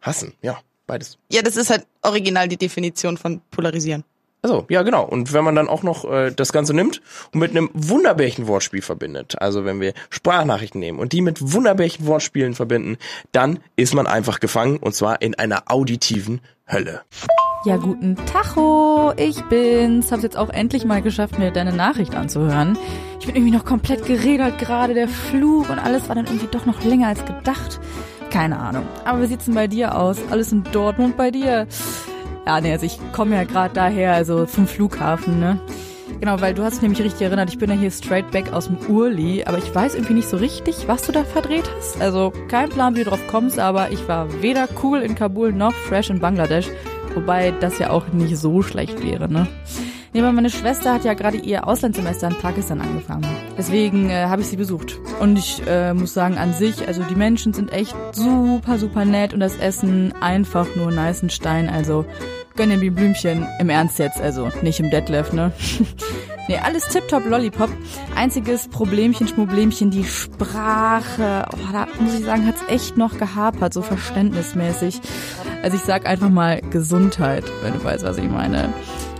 hassen. 0.01 0.33
Ja, 0.41 0.59
beides. 0.85 1.17
Ja, 1.31 1.41
das 1.41 1.55
ist 1.55 1.69
halt 1.69 1.88
original 2.01 2.47
die 2.47 2.57
Definition 2.57 3.17
von 3.17 3.41
polarisieren. 3.51 4.03
Also, 4.41 4.65
ja, 4.69 4.83
genau. 4.83 5.03
Und 5.03 5.33
wenn 5.33 5.43
man 5.43 5.55
dann 5.55 5.67
auch 5.67 5.83
noch 5.83 6.09
äh, 6.09 6.31
das 6.31 6.53
Ganze 6.53 6.74
nimmt 6.74 7.01
und 7.33 7.41
mit 7.41 7.51
einem 7.51 7.69
wunderbärchen 7.74 8.47
Wortspiel 8.47 8.81
verbindet, 8.81 9.41
also 9.41 9.65
wenn 9.65 9.81
wir 9.81 9.93
Sprachnachrichten 10.09 10.79
nehmen 10.79 11.00
und 11.00 11.12
die 11.12 11.21
mit 11.21 11.53
wunderbärchen 11.53 12.05
Wortspielen 12.05 12.53
verbinden, 12.53 12.97
dann 13.33 13.59
ist 13.75 13.93
man 13.93 14.07
einfach 14.07 14.39
gefangen 14.39 14.77
und 14.77 14.95
zwar 14.95 15.21
in 15.21 15.35
einer 15.35 15.63
auditiven 15.65 16.39
Hölle. 16.71 17.01
Ja, 17.65 17.77
guten 17.77 18.15
Tacho, 18.15 19.11
ich 19.17 19.43
bin's. 19.45 20.11
Hab's 20.11 20.23
jetzt 20.23 20.38
auch 20.38 20.49
endlich 20.49 20.85
mal 20.85 21.01
geschafft, 21.01 21.38
mir 21.38 21.51
deine 21.51 21.73
Nachricht 21.73 22.15
anzuhören. 22.15 22.77
Ich 23.19 23.25
bin 23.25 23.35
irgendwie 23.35 23.55
noch 23.55 23.65
komplett 23.65 24.05
geredert 24.05 24.59
gerade, 24.59 24.93
der 24.93 25.07
Flug 25.07 25.69
und 25.69 25.79
alles 25.79 26.07
war 26.07 26.15
dann 26.15 26.25
irgendwie 26.25 26.47
doch 26.47 26.65
noch 26.65 26.83
länger 26.83 27.07
als 27.07 27.25
gedacht. 27.25 27.79
Keine 28.29 28.59
Ahnung. 28.59 28.85
Aber 29.03 29.21
wie 29.21 29.25
sieht's 29.25 29.45
denn 29.45 29.55
bei 29.55 29.67
dir 29.67 29.97
aus? 29.97 30.17
Alles 30.29 30.51
in 30.51 30.63
Dortmund 30.71 31.17
bei 31.17 31.31
dir? 31.31 31.67
Ja, 32.45 32.61
nee, 32.61 32.71
also 32.71 32.85
ich 32.85 32.99
komme 33.11 33.35
ja 33.35 33.43
gerade 33.43 33.73
daher, 33.73 34.13
also 34.13 34.45
zum 34.45 34.67
Flughafen, 34.67 35.39
ne? 35.39 35.59
Genau, 36.19 36.41
weil 36.41 36.53
du 36.53 36.63
hast 36.63 36.75
dich 36.75 36.81
nämlich 36.81 37.01
richtig 37.01 37.21
erinnert, 37.21 37.49
ich 37.49 37.57
bin 37.57 37.69
ja 37.69 37.75
hier 37.75 37.91
straight 37.91 38.29
back 38.31 38.51
aus 38.51 38.67
dem 38.67 38.77
Urli, 38.89 39.43
aber 39.45 39.57
ich 39.57 39.73
weiß 39.73 39.95
irgendwie 39.95 40.15
nicht 40.15 40.27
so 40.27 40.37
richtig, 40.37 40.87
was 40.87 41.03
du 41.03 41.11
da 41.11 41.23
verdreht 41.23 41.69
hast. 41.77 42.01
Also 42.01 42.33
kein 42.49 42.69
Plan, 42.69 42.95
wie 42.95 43.03
du 43.03 43.09
drauf 43.09 43.25
kommst, 43.27 43.59
aber 43.59 43.91
ich 43.91 44.07
war 44.07 44.41
weder 44.41 44.67
cool 44.83 44.99
in 44.99 45.15
Kabul 45.15 45.53
noch 45.53 45.73
fresh 45.73 46.09
in 46.09 46.19
Bangladesch. 46.19 46.67
Wobei 47.15 47.51
das 47.59 47.79
ja 47.79 47.89
auch 47.89 48.07
nicht 48.09 48.37
so 48.37 48.61
schlecht 48.61 49.03
wäre, 49.03 49.31
ne? 49.31 49.47
Nee, 50.11 50.21
aber 50.21 50.31
meine 50.31 50.49
Schwester 50.49 50.93
hat 50.93 51.05
ja 51.05 51.13
gerade 51.13 51.37
ihr 51.37 51.67
Auslandssemester 51.67 52.29
in 52.29 52.35
Pakistan 52.35 52.81
angefangen. 52.81 53.27
Deswegen 53.57 54.09
äh, 54.09 54.25
habe 54.25 54.41
ich 54.41 54.47
sie 54.47 54.57
besucht. 54.57 54.97
Und 55.19 55.37
ich 55.37 55.61
äh, 55.67 55.93
muss 55.93 56.15
sagen, 56.15 56.37
an 56.39 56.53
sich, 56.53 56.87
also 56.87 57.03
die 57.03 57.15
Menschen 57.15 57.53
sind 57.53 57.71
echt 57.71 57.95
super, 58.13 58.79
super 58.79 59.05
nett 59.05 59.33
und 59.33 59.39
das 59.39 59.57
Essen 59.57 60.13
einfach 60.19 60.67
nur 60.75 60.91
nice 60.91 61.23
Stein. 61.31 61.69
Also 61.69 62.05
gönn 62.56 62.79
die 62.79 62.89
Blümchen 62.89 63.48
im 63.60 63.70
Ernst 63.70 64.00
jetzt, 64.00 64.20
also 64.20 64.50
nicht 64.62 64.79
im 64.79 64.89
Deadlift, 64.89 65.34
ne? 65.34 65.51
nee, 66.48 66.58
alles 66.58 66.88
tipptopp 66.88 67.25
Lollipop. 67.25 67.70
Einziges 68.15 68.68
Problemchen, 68.68 69.27
Schmublemchen, 69.27 69.91
die 69.91 70.03
Sprache. 70.03 71.46
Oh, 71.53 71.72
da 71.72 71.88
muss 72.00 72.15
ich 72.15 72.25
sagen, 72.25 72.46
hat's 72.46 72.63
echt 72.68 72.98
noch 72.98 73.18
gehapert, 73.18 73.74
so 73.74 73.82
verständnismäßig. 73.82 75.01
Also 75.63 75.77
ich 75.77 75.84
sag 75.84 76.06
einfach 76.08 76.29
mal 76.29 76.62
Gesundheit, 76.70 77.46
wenn 77.62 77.74
du 77.74 77.84
weißt, 77.84 78.03
was 78.03 78.18
ich 78.18 78.29
meine. 78.29 78.74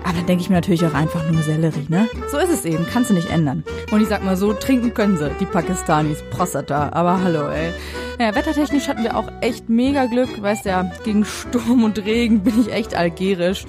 Aber 0.04 0.14
dann 0.14 0.26
denke 0.26 0.44
ich 0.44 0.50
mir 0.50 0.56
natürlich 0.56 0.86
auch 0.86 0.94
einfach 0.94 1.30
nur 1.30 1.44
Sellerie, 1.44 1.86
ne? 1.90 2.08
So 2.32 2.38
ist 2.38 2.50
es 2.50 2.66
eben, 2.66 2.86
kannst 2.92 3.10
du 3.10 3.14
nicht 3.14 3.30
ändern. 3.30 3.64
Und 3.92 4.02
ich 4.02 4.08
sag 4.08 4.24
mal 4.24 4.38
so, 4.38 4.54
trinken 4.54 4.94
können 4.94 5.18
sie, 5.18 5.30
die 5.40 5.46
Pakistanis, 5.46 6.24
Prostata. 6.32 6.90
Aber 6.94 7.22
hallo, 7.22 7.48
ey. 7.50 7.74
Naja, 8.20 8.36
wettertechnisch 8.36 8.90
hatten 8.90 9.04
wir 9.04 9.16
auch 9.16 9.32
echt 9.40 9.70
mega 9.70 10.06
Glück. 10.08 10.42
Weißt 10.42 10.66
ja, 10.66 10.92
gegen 11.06 11.24
Sturm 11.24 11.86
und 11.86 11.98
Regen 12.00 12.42
bin 12.42 12.60
ich 12.60 12.70
echt 12.70 12.94
algerisch. 12.94 13.66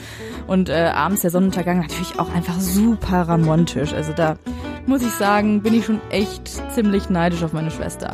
Und 0.49 0.69
äh, 0.69 0.91
abends 0.93 1.21
der 1.21 1.31
Sonnenuntergang 1.31 1.79
natürlich 1.79 2.19
auch 2.19 2.35
einfach 2.35 2.59
super 2.59 3.29
ramontisch. 3.29 3.93
Also 3.93 4.13
da 4.13 4.37
muss 4.87 5.03
ich 5.03 5.13
sagen, 5.13 5.63
bin 5.63 5.75
ich 5.75 5.85
schon 5.85 6.01
echt 6.11 6.49
ziemlich 6.75 7.09
neidisch 7.09 7.45
auf 7.45 7.53
meine 7.53 7.71
Schwester. 7.71 8.13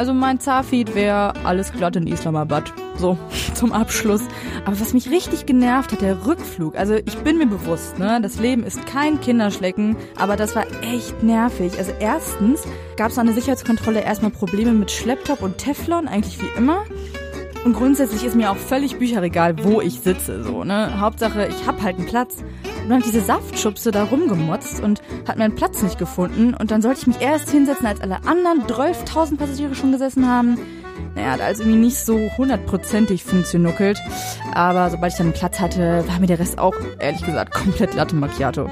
Also 0.00 0.14
mein 0.14 0.40
Zafid 0.40 0.94
wäre 0.94 1.34
alles 1.44 1.72
glatt 1.74 1.94
in 1.94 2.06
Islamabad. 2.06 2.72
So, 2.96 3.18
zum 3.54 3.74
Abschluss. 3.74 4.22
Aber 4.64 4.80
was 4.80 4.94
mich 4.94 5.10
richtig 5.10 5.44
genervt 5.44 5.92
hat, 5.92 6.00
der 6.00 6.24
Rückflug. 6.24 6.74
Also 6.74 6.94
ich 6.94 7.18
bin 7.18 7.36
mir 7.36 7.46
bewusst, 7.46 7.98
ne, 7.98 8.18
das 8.22 8.38
Leben 8.38 8.62
ist 8.62 8.86
kein 8.86 9.20
Kinderschlecken, 9.20 9.96
aber 10.16 10.36
das 10.36 10.56
war 10.56 10.64
echt 10.80 11.22
nervig. 11.22 11.76
Also 11.76 11.92
erstens 12.00 12.62
gab 12.96 13.10
es 13.10 13.18
an 13.18 13.26
der 13.26 13.34
Sicherheitskontrolle 13.34 14.00
erstmal 14.00 14.30
Probleme 14.30 14.72
mit 14.72 14.90
Schlepptop 14.90 15.42
und 15.42 15.58
Teflon, 15.58 16.08
eigentlich 16.08 16.40
wie 16.40 16.48
immer. 16.56 16.84
Und 17.66 17.74
grundsätzlich 17.74 18.24
ist 18.24 18.34
mir 18.34 18.50
auch 18.50 18.56
völlig 18.56 18.96
Bücherregal, 18.98 19.62
wo 19.62 19.82
ich 19.82 20.00
sitze, 20.00 20.42
so, 20.42 20.64
ne. 20.64 20.98
Hauptsache, 20.98 21.46
ich 21.46 21.66
hab 21.66 21.82
halt 21.82 21.98
einen 21.98 22.06
Platz. 22.06 22.36
Und 22.82 22.88
dann 22.88 22.98
hat 22.98 23.06
diese 23.06 23.20
Saftschubse 23.20 23.90
da 23.90 24.04
rumgemotzt 24.04 24.82
und 24.82 25.02
hat 25.28 25.38
meinen 25.38 25.54
Platz 25.54 25.82
nicht 25.82 25.98
gefunden. 25.98 26.54
Und 26.54 26.70
dann 26.70 26.82
sollte 26.82 27.00
ich 27.00 27.06
mich 27.06 27.20
erst 27.20 27.50
hinsetzen, 27.50 27.86
als 27.86 28.00
alle 28.00 28.16
anderen 28.24 28.62
12.000 28.66 29.36
Passagiere 29.36 29.74
schon 29.74 29.92
gesessen 29.92 30.28
haben. 30.28 30.58
Naja, 31.14 31.32
hat 31.32 31.40
also 31.40 31.62
irgendwie 31.62 31.80
nicht 31.80 31.98
so 31.98 32.18
hundertprozentig 32.36 33.24
funktioniert. 33.24 33.98
Aber 34.54 34.90
sobald 34.90 35.12
ich 35.12 35.18
dann 35.18 35.32
Platz 35.32 35.60
hatte, 35.60 36.04
war 36.06 36.20
mir 36.20 36.26
der 36.26 36.38
Rest 36.38 36.58
auch, 36.58 36.74
ehrlich 36.98 37.24
gesagt, 37.24 37.52
komplett 37.52 37.94
Latte 37.94 38.16
Macchiato. 38.16 38.70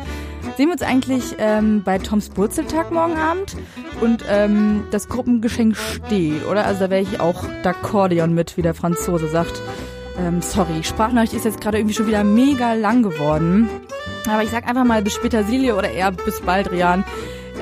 Sehen 0.57 0.67
wir 0.67 0.73
uns 0.73 0.83
eigentlich 0.83 1.37
ähm, 1.39 1.83
bei 1.85 1.99
Toms 1.99 2.31
Wurzeltag 2.37 2.91
morgen 2.91 3.17
Abend 3.17 3.57
und 4.01 4.25
ähm, 4.29 4.85
das 4.91 5.09
Gruppengeschenk 5.09 5.77
steht, 5.77 6.45
oder? 6.47 6.67
Also 6.67 6.81
da 6.81 6.91
wäre 6.91 7.03
ich 7.03 7.21
auch 7.21 7.45
d'accordion 7.63 8.29
mit, 8.29 8.57
wie 8.57 8.63
der 8.63 8.75
Franzose 8.75 9.29
sagt. 9.29 9.61
Ähm, 10.19 10.43
sorry, 10.43 10.83
Sprachnachricht 10.83 11.35
ist 11.35 11.45
jetzt 11.45 11.61
gerade 11.61 11.79
irgendwie 11.79 11.95
schon 11.95 12.07
wieder 12.07 12.25
mega 12.25 12.75
lang 12.75 13.03
geworden. 13.03 13.69
Aber 14.29 14.43
ich 14.43 14.51
sag 14.51 14.67
einfach 14.67 14.85
mal 14.85 15.03
bis 15.03 15.15
später 15.15 15.45
Silje 15.45 15.77
oder 15.77 15.91
eher 15.91 16.11
bis 16.11 16.41
bald, 16.41 16.71
Rian. 16.71 17.05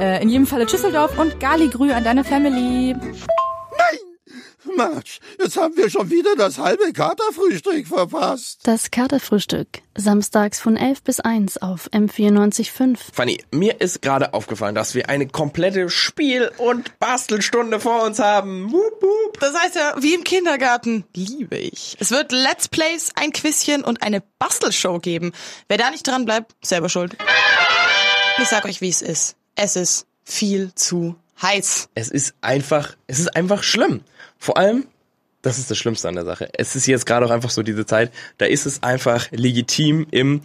Äh, 0.00 0.22
in 0.22 0.28
jedem 0.28 0.46
Falle 0.46 0.66
Tschüsseldorf 0.66 1.18
und 1.18 1.38
Galigrü 1.40 1.92
an 1.92 2.04
deine 2.04 2.24
Family. 2.24 2.96
Mensch, 4.76 5.20
jetzt 5.38 5.56
haben 5.56 5.76
wir 5.76 5.88
schon 5.90 6.10
wieder 6.10 6.36
das 6.36 6.58
halbe 6.58 6.92
Katerfrühstück 6.92 7.86
verpasst. 7.88 8.60
Das 8.64 8.90
Katerfrühstück. 8.90 9.68
Samstags 9.96 10.60
von 10.60 10.76
11 10.76 11.02
bis 11.02 11.20
1 11.20 11.58
auf 11.58 11.88
M94.5. 11.92 12.98
Fanny, 13.12 13.42
mir 13.50 13.80
ist 13.80 14.02
gerade 14.02 14.34
aufgefallen, 14.34 14.74
dass 14.74 14.94
wir 14.94 15.08
eine 15.08 15.26
komplette 15.26 15.88
Spiel- 15.88 16.50
und 16.58 16.98
Bastelstunde 16.98 17.80
vor 17.80 18.02
uns 18.04 18.18
haben. 18.18 18.70
Wup, 18.70 19.02
wup. 19.02 19.40
Das 19.40 19.54
heißt 19.54 19.76
ja, 19.76 19.94
wie 19.98 20.14
im 20.14 20.24
Kindergarten. 20.24 21.04
Liebe 21.14 21.56
ich. 21.56 21.96
Es 21.98 22.10
wird 22.10 22.32
Let's 22.32 22.68
Plays, 22.68 23.10
ein 23.14 23.32
Quizchen 23.32 23.82
und 23.82 24.02
eine 24.02 24.22
Bastelshow 24.38 24.98
geben. 24.98 25.32
Wer 25.68 25.78
da 25.78 25.90
nicht 25.90 26.06
dran 26.06 26.26
bleibt, 26.26 26.54
selber 26.62 26.88
schuld. 26.88 27.16
Ich 28.38 28.48
sag 28.48 28.66
euch, 28.66 28.82
wie 28.82 28.90
es 28.90 29.00
ist. 29.00 29.36
Es 29.54 29.76
ist 29.76 30.06
viel 30.24 30.74
zu 30.74 31.16
heiß. 31.40 31.88
Es 31.94 32.08
ist 32.08 32.34
einfach, 32.40 32.96
es 33.06 33.18
ist 33.18 33.34
einfach 33.34 33.62
schlimm. 33.62 34.02
Vor 34.38 34.56
allem, 34.56 34.86
das 35.42 35.58
ist 35.58 35.70
das 35.70 35.78
Schlimmste 35.78 36.08
an 36.08 36.14
der 36.16 36.24
Sache. 36.24 36.48
Es 36.54 36.74
ist 36.76 36.86
jetzt 36.86 37.06
gerade 37.06 37.26
auch 37.26 37.30
einfach 37.30 37.50
so 37.50 37.62
diese 37.62 37.86
Zeit, 37.86 38.12
da 38.38 38.46
ist 38.46 38.66
es 38.66 38.82
einfach 38.82 39.30
legitim 39.30 40.06
im 40.10 40.40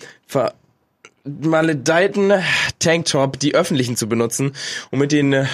vermaledeiten 1.24 2.33
Tanktop 2.79 3.39
die 3.39 3.55
öffentlichen 3.55 3.98
zu 3.98 4.07
benutzen 4.07 4.53
und 4.91 5.00
mit 5.00 5.12
den 5.12 5.48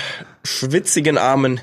schwitzigen 0.43 1.17
Armen 1.17 1.61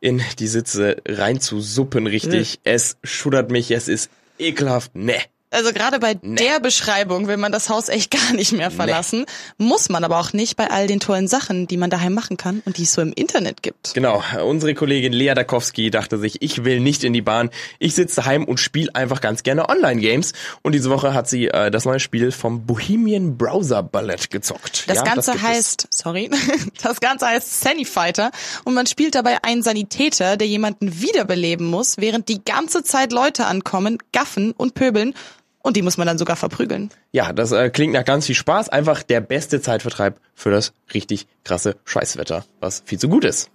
in 0.00 0.22
die 0.38 0.48
Sitze 0.48 0.96
reinzusuppen, 1.06 2.06
richtig. 2.06 2.60
Es 2.64 2.96
schuddert 3.04 3.50
mich, 3.50 3.70
es 3.70 3.88
ist 3.88 4.10
ekelhaft. 4.38 4.94
Ne. 4.94 5.16
Also 5.50 5.72
gerade 5.72 5.98
bei 5.98 6.14
der 6.14 6.60
Beschreibung 6.60 7.26
will 7.26 7.36
man 7.36 7.50
das 7.50 7.68
Haus 7.68 7.88
echt 7.88 8.10
gar 8.12 8.32
nicht 8.34 8.52
mehr 8.52 8.70
verlassen. 8.70 9.26
Muss 9.58 9.88
man 9.88 10.04
aber 10.04 10.20
auch 10.20 10.32
nicht 10.32 10.56
bei 10.56 10.70
all 10.70 10.86
den 10.86 11.00
tollen 11.00 11.26
Sachen, 11.26 11.66
die 11.66 11.76
man 11.76 11.90
daheim 11.90 12.14
machen 12.14 12.36
kann 12.36 12.62
und 12.64 12.78
die 12.78 12.84
es 12.84 12.92
so 12.92 13.02
im 13.02 13.12
Internet 13.12 13.62
gibt. 13.62 13.94
Genau, 13.94 14.22
unsere 14.44 14.74
Kollegin 14.74 15.12
Lea 15.12 15.34
Dakowski 15.34 15.90
dachte 15.90 16.18
sich, 16.18 16.40
ich 16.42 16.64
will 16.64 16.80
nicht 16.80 17.02
in 17.02 17.12
die 17.12 17.22
Bahn, 17.22 17.50
ich 17.78 17.94
sitze 17.94 18.16
daheim 18.16 18.44
und 18.44 18.58
spiele 18.60 18.94
einfach 18.94 19.20
ganz 19.20 19.42
gerne 19.42 19.68
Online-Games. 19.68 20.32
Und 20.62 20.72
diese 20.72 20.90
Woche 20.90 21.14
hat 21.14 21.28
sie 21.28 21.48
äh, 21.48 21.70
das 21.70 21.84
neue 21.84 22.00
Spiel 22.00 22.30
vom 22.30 22.64
Bohemian 22.66 23.36
Browser 23.36 23.82
Ballett 23.82 24.30
gezockt. 24.30 24.84
Das 24.88 24.98
Ja, 24.98 25.02
Ganze 25.04 25.32
es. 25.32 25.42
heißt, 25.42 25.88
sorry, 25.90 26.30
das 26.82 27.00
Ganze 27.00 27.26
heißt 27.26 27.60
Sunny 27.62 27.84
Fighter 27.84 28.30
und 28.64 28.74
man 28.74 28.86
spielt 28.86 29.14
dabei 29.16 29.42
einen 29.42 29.62
Sanitäter, 29.62 30.36
der 30.36 30.46
jemanden 30.46 31.00
wiederbeleben 31.00 31.66
muss, 31.66 31.96
während 31.98 32.28
die 32.28 32.44
ganze 32.44 32.84
Zeit 32.84 33.12
Leute 33.12 33.46
ankommen, 33.46 33.98
gaffen 34.12 34.52
und 34.52 34.74
pöbeln 34.74 35.14
und 35.62 35.76
die 35.76 35.82
muss 35.82 35.96
man 35.96 36.06
dann 36.06 36.18
sogar 36.18 36.36
verprügeln. 36.36 36.90
Ja, 37.12 37.32
das 37.32 37.52
äh, 37.52 37.70
klingt 37.70 37.94
nach 37.94 38.04
ganz 38.04 38.26
viel 38.26 38.34
Spaß. 38.34 38.68
Einfach 38.68 39.02
der 39.02 39.20
beste 39.20 39.60
Zeitvertreib 39.60 40.18
für 40.34 40.50
das 40.50 40.72
richtig 40.94 41.26
krasse 41.44 41.76
Scheißwetter, 41.84 42.44
was 42.60 42.82
viel 42.84 42.98
zu 42.98 43.08
gut 43.08 43.24
ist. 43.24 43.50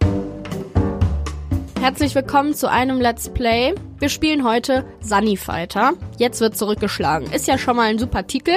Herzlich 1.79 2.15
willkommen 2.15 2.55
zu 2.55 2.69
einem 2.69 2.99
Let's 2.99 3.29
Play. 3.29 3.75
Wir 3.99 4.09
spielen 4.09 4.43
heute 4.43 4.85
Sunny 5.01 5.37
Fighter. 5.37 5.93
Jetzt 6.17 6.41
wird 6.41 6.57
zurückgeschlagen. 6.57 7.31
Ist 7.31 7.47
ja 7.47 7.57
schon 7.57 7.75
mal 7.75 7.89
ein 7.89 7.99
super 7.99 8.25
Titel. 8.25 8.55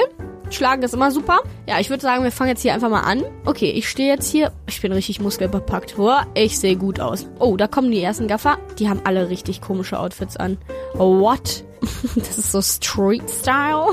Schlagen 0.51 0.83
ist 0.83 0.95
immer 0.95 1.11
super. 1.11 1.41
Ja, 1.67 1.79
ich 1.79 1.91
würde 1.91 2.03
sagen, 2.03 2.25
wir 2.25 2.33
fangen 2.33 2.51
jetzt 2.51 2.63
hier 2.63 2.75
einfach 2.75 2.89
mal 2.89 3.01
an. 3.01 3.23
Okay, 3.45 3.71
ich 3.71 3.89
stehe 3.89 4.13
jetzt 4.13 4.31
hier. 4.31 4.53
Ich 4.67 4.81
bin 4.81 4.93
richtig 4.93 5.21
muskelbepackt. 5.21 5.97
Boah, 5.97 6.27
ich 6.35 6.59
sehe 6.59 6.77
gut 6.77 7.01
aus. 7.01 7.27
Oh, 7.39 7.57
da 7.57 7.67
kommen 7.67 7.91
die 7.91 8.03
ersten 8.03 8.29
Gaffer. 8.29 8.59
Die 8.79 8.89
haben 8.89 9.01
alle 9.05 9.29
richtig 9.29 9.61
komische 9.61 9.99
Outfits 9.99 10.37
an. 10.37 10.59
What? 10.95 11.65
Das 12.17 12.39
ist 12.39 12.53
so 12.53 12.61
Street 12.61 13.29
Style. 13.31 13.93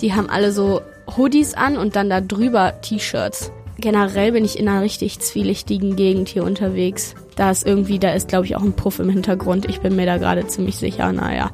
Die 0.00 0.12
haben 0.14 0.28
alle 0.28 0.52
so 0.52 0.82
Hoodies 1.16 1.54
an 1.54 1.76
und 1.76 1.96
dann 1.96 2.10
da 2.10 2.20
drüber 2.20 2.80
T-Shirts. 2.82 3.52
Generell 3.78 4.32
bin 4.32 4.44
ich 4.44 4.58
in 4.58 4.68
einer 4.68 4.82
richtig 4.82 5.20
zwielichtigen 5.20 5.96
Gegend 5.96 6.28
hier 6.28 6.44
unterwegs. 6.44 7.14
Da 7.36 7.50
ist 7.50 7.66
irgendwie, 7.66 7.98
da 7.98 8.12
ist 8.12 8.28
glaube 8.28 8.44
ich 8.44 8.56
auch 8.56 8.62
ein 8.62 8.74
Puff 8.74 8.98
im 8.98 9.08
Hintergrund. 9.08 9.66
Ich 9.66 9.80
bin 9.80 9.96
mir 9.96 10.06
da 10.06 10.18
gerade 10.18 10.46
ziemlich 10.46 10.76
sicher, 10.76 11.10
naja. 11.12 11.50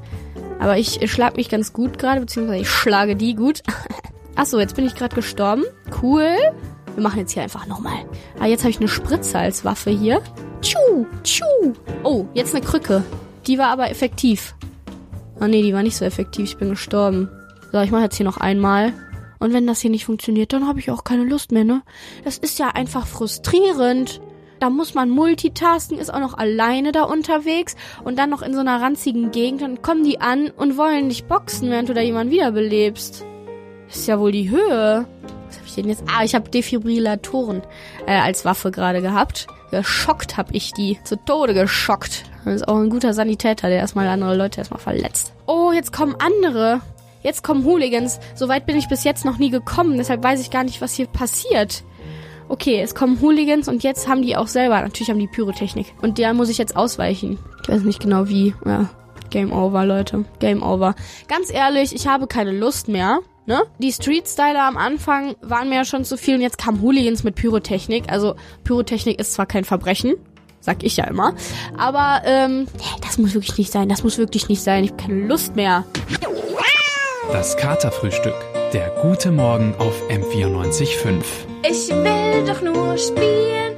Aber 0.59 0.79
ich 0.79 0.99
schlag 1.11 1.37
mich 1.37 1.49
ganz 1.49 1.73
gut 1.73 1.99
gerade, 1.99 2.21
beziehungsweise 2.21 2.63
ich 2.63 2.69
schlage 2.69 3.15
die 3.17 3.35
gut. 3.35 3.63
Achso, 4.37 4.61
jetzt 4.61 4.77
bin 4.77 4.87
ich 4.87 4.95
gerade 4.95 5.15
gestorben. 5.15 5.65
Cool. 6.03 6.29
Wir 6.95 7.03
machen 7.03 7.19
jetzt 7.19 7.33
hier 7.33 7.43
einfach 7.43 7.67
nochmal. 7.67 8.05
Ah, 8.39 8.47
jetzt 8.47 8.63
habe 8.63 8.71
ich 8.71 8.79
eine 8.79 8.89
Spritze 8.89 9.39
als 9.39 9.65
Waffe 9.65 9.91
hier. 9.91 10.21
Tschu, 10.61 11.07
tschu. 11.23 11.75
Oh, 12.05 12.27
jetzt 12.35 12.55
eine 12.55 12.65
Krücke. 12.65 13.03
Die 13.47 13.59
war 13.59 13.69
aber 13.69 13.91
effektiv. 13.91 14.55
Oh 15.41 15.47
nee, 15.47 15.63
die 15.63 15.73
war 15.73 15.83
nicht 15.83 15.97
so 15.97 16.05
effektiv. 16.05 16.45
Ich 16.45 16.57
bin 16.59 16.71
gestorben. 16.71 17.31
So, 17.73 17.81
ich 17.81 17.91
mache 17.91 18.03
jetzt 18.03 18.17
hier 18.17 18.27
noch 18.27 18.37
einmal. 18.37 18.93
Und 19.39 19.53
wenn 19.53 19.67
das 19.67 19.81
hier 19.81 19.91
nicht 19.91 20.05
funktioniert, 20.05 20.53
dann 20.53 20.67
habe 20.67 20.81
ich 20.81 20.91
auch 20.91 21.05
keine 21.05 21.25
Lust 21.25 21.53
mehr, 21.53 21.65
ne? 21.65 21.83
Das 22.25 22.39
ist 22.39 22.59
ja 22.59 22.69
einfach 22.69 23.07
frustrierend. 23.07 24.21
Da 24.61 24.71
muss 24.71 24.95
man 24.95 25.11
multitasken, 25.11 25.99
ist 25.99 26.13
auch 26.13 26.21
noch 26.21 26.35
alleine 26.35 26.93
da 26.93 27.03
unterwegs 27.03 27.77
und 28.05 28.19
dann 28.19 28.31
noch 28.31 28.41
in 28.41 28.55
so 28.55 28.61
einer 28.61 28.81
ranzigen 28.81 29.31
Gegend. 29.31 29.61
Dann 29.61 29.83
kommen 29.83 30.05
die 30.05 30.21
an 30.21 30.51
und 30.51 30.79
wollen 30.79 31.11
dich 31.11 31.25
boxen, 31.25 31.71
während 31.71 31.91
du 31.91 31.95
da 31.95 32.01
jemanden 32.01 32.33
wiederbelebst. 32.33 33.25
Das 33.89 33.97
ist 33.97 34.09
ja 34.09 34.19
wohl 34.19 34.33
die 34.33 34.51
Höhe. 34.51 35.07
Was 35.47 35.57
habe 35.57 35.67
ich 35.67 35.75
denn 35.75 35.89
jetzt? 35.89 36.05
Ah, 36.07 36.25
ich 36.25 36.35
habe 36.35 36.51
Defibrillatoren 36.51 37.63
äh, 38.07 38.19
als 38.19 38.45
Waffe 38.45 38.71
gerade 38.71 39.03
gehabt. 39.03 39.47
Geschockt 39.71 40.37
habe 40.37 40.55
ich 40.55 40.73
die. 40.73 40.99
Zu 41.05 41.17
Tode 41.25 41.55
geschockt. 41.55 42.25
Das 42.45 42.55
ist 42.55 42.69
auch 42.69 42.77
ein 42.77 42.91
guter 42.91 43.13
Sanitäter, 43.13 43.69
der 43.69 43.79
erstmal 43.79 44.07
andere 44.07 44.37
Leute 44.37 44.61
erstmal 44.61 44.81
verletzt. 44.81 45.33
Oh, 45.47 45.73
jetzt 45.73 45.93
kommen 45.93 46.15
andere. 46.19 46.81
Jetzt 47.23 47.43
kommen 47.43 47.65
Hooligans. 47.65 48.21
Soweit 48.37 48.67
bin 48.67 48.77
ich 48.77 48.89
bis 48.89 49.03
jetzt 49.03 49.25
noch 49.25 49.39
nie 49.39 49.51
gekommen, 49.51 49.97
deshalb 49.97 50.23
weiß 50.23 50.41
ich 50.41 50.51
gar 50.51 50.63
nicht, 50.63 50.81
was 50.81 50.95
hier 50.95 51.07
passiert. 51.07 51.83
Okay, 52.49 52.81
es 52.81 52.95
kommen 52.95 53.21
Hooligans 53.21 53.67
und 53.67 53.83
jetzt 53.83 54.07
haben 54.07 54.23
die 54.23 54.37
auch 54.37 54.47
selber, 54.47 54.81
natürlich 54.81 55.11
haben 55.11 55.19
die 55.19 55.27
Pyrotechnik. 55.27 55.93
Und 56.01 56.19
der 56.19 56.35
muss 56.35 56.49
ich 56.49 56.59
jetzt 56.59 56.77
ausweichen. 56.77 57.41
Ich 57.63 57.69
weiß 57.69 57.83
nicht 57.83 58.01
genau 58.01 58.29
wie. 58.29 58.55
Ja, 58.65 58.89
Game 59.31 59.53
over, 59.53 59.85
Leute. 59.85 60.25
Game 60.39 60.63
over. 60.63 60.95
Ganz 61.27 61.53
ehrlich, 61.53 61.93
ich 61.93 62.07
habe 62.07 62.29
keine 62.29 62.53
Lust 62.53 62.87
mehr. 62.87 63.19
Ne? 63.47 63.63
Die 63.79 63.93
Street-Styler 63.93 64.65
am 64.65 64.77
Anfang 64.77 65.37
waren 65.41 65.69
mir 65.69 65.77
ja 65.77 65.85
schon 65.85 66.05
zu 66.05 66.17
viel 66.17 66.35
und 66.35 66.41
jetzt 66.41 66.59
kamen 66.59 66.83
Hooligans 66.83 67.23
mit 67.23 67.37
Pyrotechnik. 67.37 68.11
Also 68.11 68.35
Pyrotechnik 68.65 69.21
ist 69.21 69.35
zwar 69.35 69.47
kein 69.47 69.65
Verbrechen, 69.65 70.15
sag 70.61 70.83
ich 70.83 70.97
ja 70.97 71.05
immer, 71.05 71.33
aber 71.79 72.23
ähm, 72.25 72.67
das 73.03 73.19
muss 73.19 73.35
wirklich 73.35 73.57
nicht 73.57 73.73
sein. 73.73 73.89
Das 73.89 74.03
muss 74.03 74.19
wirklich 74.19 74.49
nicht 74.49 74.63
sein. 74.63 74.83
Ich 74.83 74.91
habe 74.91 75.03
keine 75.03 75.27
Lust 75.27 75.55
mehr. 75.55 75.85
Das 77.31 77.57
Katerfrühstück. 77.57 78.35
Der 78.73 78.91
gute 79.01 79.31
Morgen 79.31 79.75
auf 79.79 80.03
M94.5. 80.11 81.23
Ich 81.63 81.89
will 81.89 82.45
doch 82.47 82.63
nur 82.63 82.99
spielen. 82.99 83.76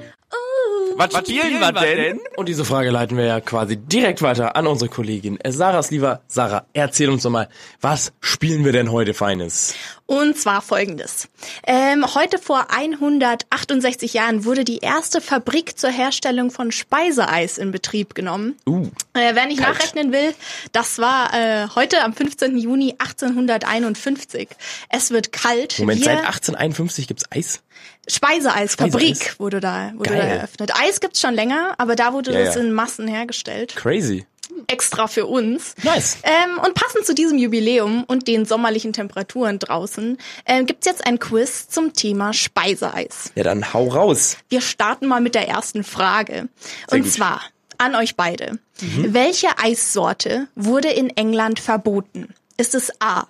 Uh, 0.99 1.05
Was, 1.12 1.19
spielen 1.28 1.61
wir 1.61 1.73
denn? 1.73 2.21
Und 2.37 2.49
diese 2.49 2.64
Frage 2.64 2.90
leiten 2.90 3.17
wir 3.17 3.25
ja 3.25 3.40
quasi 3.40 3.76
direkt 3.76 4.21
weiter 4.23 4.57
an 4.57 4.67
unsere 4.67 4.90
Kollegin 4.90 5.38
Sarah 5.47 5.83
Sliver. 5.83 6.23
Sarah, 6.26 6.67
erzähl 6.73 7.09
uns 7.11 7.23
doch 7.23 7.31
mal, 7.31 7.49
was 7.81 8.12
spielen 8.21 8.64
wir 8.64 8.73
denn 8.73 8.90
heute 8.90 9.14
Feines? 9.14 9.75
Und 10.07 10.38
zwar 10.38 10.62
folgendes. 10.62 11.28
Ähm, 11.67 12.14
heute 12.14 12.38
vor 12.38 12.67
168 12.75 14.14
Jahren 14.14 14.45
wurde 14.47 14.64
die 14.64 14.78
erste 14.78 15.21
Fabrik 15.21 15.78
zur 15.78 15.90
Herstellung 15.90 16.50
von 16.50 16.73
Speiseeis 16.73 17.59
in 17.59 17.71
Betrieb 17.73 18.14
genommen. 18.14 18.57
Uh, 18.67 18.87
Äh, 19.14 19.35
wer 19.35 19.47
nicht 19.47 19.61
Kalt. 19.61 19.75
nachrechnen 19.76 20.12
will, 20.12 20.35
das 20.73 20.99
war 20.99 21.35
äh, 21.35 21.69
heute 21.75 22.02
am 22.02 22.14
15. 22.14 22.57
Juni 22.57 22.95
1851. 22.99 24.49
Es 24.88 25.11
wird 25.11 25.33
kalt. 25.33 25.78
Moment, 25.78 26.00
Wir- 26.00 26.05
seit 26.07 26.19
1851 26.21 27.07
gibt's 27.07 27.25
Eis? 27.31 27.61
Speiseeisfabrik 28.08 29.16
Speiseeis. 29.16 29.40
wurde 29.40 29.61
da 29.61 29.92
wurde 29.94 30.11
da 30.16 30.23
eröffnet. 30.23 30.73
Eis 30.80 31.00
gibt's 31.00 31.20
schon 31.20 31.35
länger, 31.35 31.75
aber 31.78 31.94
da 31.97 32.12
wurde 32.12 32.32
Ja, 32.32 32.44
das 32.44 32.54
ja. 32.54 32.61
in 32.62 32.73
Massen 32.73 33.06
hergestellt. 33.08 33.76
Crazy. 33.76 34.26
Extra 34.66 35.06
für 35.06 35.26
uns. 35.26 35.75
Nice. 35.82 36.16
Ähm, 36.23 36.58
und 36.64 36.75
passend 36.75 37.04
zu 37.06 37.14
diesem 37.14 37.38
Jubiläum 37.38 38.04
und 38.04 38.26
den 38.26 38.44
sommerlichen 38.47 38.92
Temperaturen 38.92 39.58
draußen 39.58 40.16
ähm, 40.47 40.66
gibt's 40.66 40.87
jetzt 40.87 41.06
ein 41.06 41.18
Quiz 41.18 41.68
zum 41.68 41.92
Thema 41.92 42.32
Speiseeis. 42.32 43.30
Ja, 43.35 43.44
dann 43.44 43.73
hau 43.75 43.88
raus. 43.88 44.37
Wir 44.49 44.61
starten 44.62 45.06
mal 45.06 45.20
mit 45.20 45.35
der 45.35 45.47
ersten 45.49 45.85
Frage. 45.85 46.49
Sehr 46.88 46.99
und 46.99 47.02
gut. 47.04 47.12
zwar 47.12 47.42
an 47.76 47.94
euch 47.94 48.16
beide. 48.16 48.58
Mhm. 48.80 49.12
Welche 49.14 49.49
Eissorte 49.58 50.49
wurde 50.56 50.88
in 50.88 51.11
England 51.16 51.61
verboten? 51.61 52.35
Ist 52.56 52.75
es 52.75 52.90
A. 53.00 53.26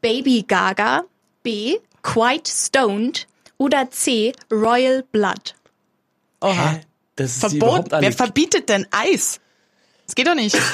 Baby 0.00 0.44
Gaga, 0.48 1.04
B. 1.42 1.76
Quite 2.02 2.50
Stoned 2.50 3.28
oder 3.62 3.90
C. 3.90 4.32
Royal 4.50 5.04
Blood? 5.12 5.54
Oha. 6.40 6.80
Das 7.16 7.32
ist 7.32 7.36
die 7.36 7.40
Verbot. 7.40 7.56
überhaupt 7.68 7.92
alle- 7.94 8.02
Wer 8.06 8.12
verbietet 8.12 8.68
denn 8.68 8.86
Eis? 8.90 9.40
Das 10.06 10.14
geht 10.14 10.26
doch 10.26 10.34
nicht. 10.34 10.56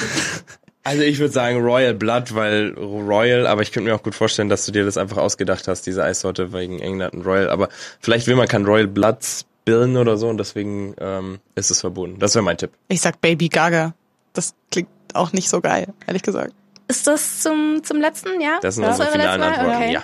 Also 0.81 1.03
ich 1.03 1.19
würde 1.19 1.31
sagen 1.33 1.59
Royal 1.61 1.93
Blood, 1.93 2.33
weil 2.33 2.73
Royal, 2.73 3.45
aber 3.47 3.61
ich 3.61 3.73
könnte 3.73 3.89
mir 3.89 3.95
auch 3.95 4.01
gut 4.01 4.15
vorstellen, 4.15 4.47
dass 4.47 4.65
du 4.65 4.71
dir 4.71 4.85
das 4.85 4.97
einfach 4.97 5.17
ausgedacht 5.17 5.67
hast, 5.67 5.85
diese 5.85 6.03
Eissorte 6.03 6.53
wegen 6.53 6.79
England 6.79 7.13
und 7.13 7.25
Royal. 7.25 7.49
Aber 7.49 7.67
vielleicht 7.99 8.27
will 8.27 8.35
man 8.35 8.47
kein 8.47 8.65
Royal 8.65 8.87
Blood 8.87 9.17
spillen 9.23 9.97
oder 9.97 10.15
so 10.17 10.29
und 10.29 10.37
deswegen 10.37 10.95
ähm, 10.99 11.39
ist 11.53 11.69
es 11.69 11.81
verboten. 11.81 12.17
Das 12.17 12.33
wäre 12.33 12.43
mein 12.43 12.57
Tipp. 12.57 12.71
Ich 12.87 13.01
sag 13.01 13.19
Baby 13.19 13.49
Gaga. 13.49 13.93
Das 14.33 14.55
klingt 14.71 14.87
auch 15.13 15.33
nicht 15.33 15.49
so 15.49 15.59
geil, 15.59 15.93
ehrlich 16.07 16.23
gesagt. 16.23 16.53
Ist 16.87 17.05
das 17.05 17.41
zum, 17.41 17.81
zum 17.83 17.99
letzten, 17.99 18.39
ja? 18.41 18.57
Das 18.61 18.75
sind 18.75 18.85
Ja. 18.85 18.91
unsere 18.91 19.11
finalen? 19.11 19.43
Antworten. 19.43 19.75
Okay. 19.75 19.93
Ja. 19.93 20.03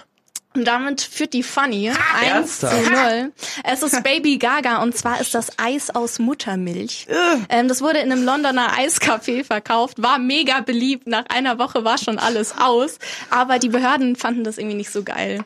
Und 0.56 0.66
damit 0.66 1.02
führt 1.02 1.34
die 1.34 1.44
Funny 1.44 1.90
1 1.90 2.60
zu 2.60 2.68
ernsthaft? 2.68 2.92
0. 2.92 3.32
Es 3.64 3.84
ist 3.84 4.04
Baby 4.04 4.38
Gaga 4.38 4.82
und 4.82 4.98
zwar 4.98 5.20
ist 5.20 5.36
das 5.36 5.60
Eis 5.60 5.90
aus 5.90 6.20
Muttermilch. 6.20 7.08
Ähm, 7.50 7.68
das 7.68 7.82
wurde 7.82 8.00
in 8.00 8.12
einem 8.12 8.24
Londoner 8.24 8.74
Eiscafé 8.78 9.44
verkauft, 9.44 10.02
war 10.02 10.18
mega 10.18 10.62
beliebt. 10.62 11.08
Nach 11.08 11.26
einer 11.28 11.60
Woche 11.60 11.84
war 11.84 11.98
schon 11.98 12.20
alles 12.20 12.56
aus, 12.58 13.00
aber 13.30 13.60
die 13.60 13.70
Behörden 13.70 14.16
fanden 14.16 14.44
das 14.44 14.58
irgendwie 14.58 14.78
nicht 14.78 14.92
so 14.92 15.04
geil. 15.04 15.44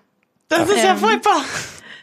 Das 0.48 0.70
ist 0.70 0.84
ja 0.84 0.96
furchtbar. 0.96 1.44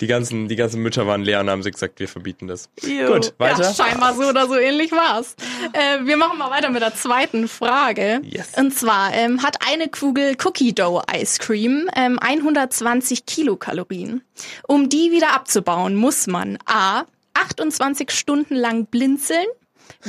Die 0.00 0.06
ganzen, 0.06 0.48
die 0.48 0.56
ganzen 0.56 0.82
Mütter 0.82 1.06
waren 1.06 1.22
leer 1.22 1.40
und 1.40 1.50
haben 1.50 1.62
sie 1.62 1.70
gesagt, 1.70 2.00
wir 2.00 2.08
verbieten 2.08 2.46
das. 2.46 2.68
Ew. 2.82 3.12
Gut, 3.12 3.34
weiter. 3.38 3.62
Ja, 3.62 3.74
scheinbar 3.74 4.14
so 4.14 4.24
oder 4.24 4.46
so 4.46 4.56
ähnlich 4.56 4.92
war's. 4.92 5.36
Äh, 5.72 6.04
wir 6.04 6.16
machen 6.16 6.38
mal 6.38 6.50
weiter 6.50 6.70
mit 6.70 6.82
der 6.82 6.94
zweiten 6.94 7.48
Frage. 7.48 8.20
Yes. 8.24 8.52
Und 8.56 8.76
zwar 8.76 9.14
ähm, 9.14 9.42
hat 9.42 9.58
eine 9.66 9.88
Kugel 9.88 10.36
Cookie 10.44 10.74
Dough 10.74 11.02
Ice 11.14 11.38
Cream 11.38 11.88
ähm, 11.96 12.18
120 12.18 13.26
Kilokalorien. 13.26 14.22
Um 14.66 14.88
die 14.88 15.10
wieder 15.10 15.34
abzubauen, 15.34 15.94
muss 15.94 16.26
man 16.26 16.58
A. 16.66 17.04
28 17.34 18.10
Stunden 18.10 18.54
lang 18.54 18.86
blinzeln, 18.86 19.46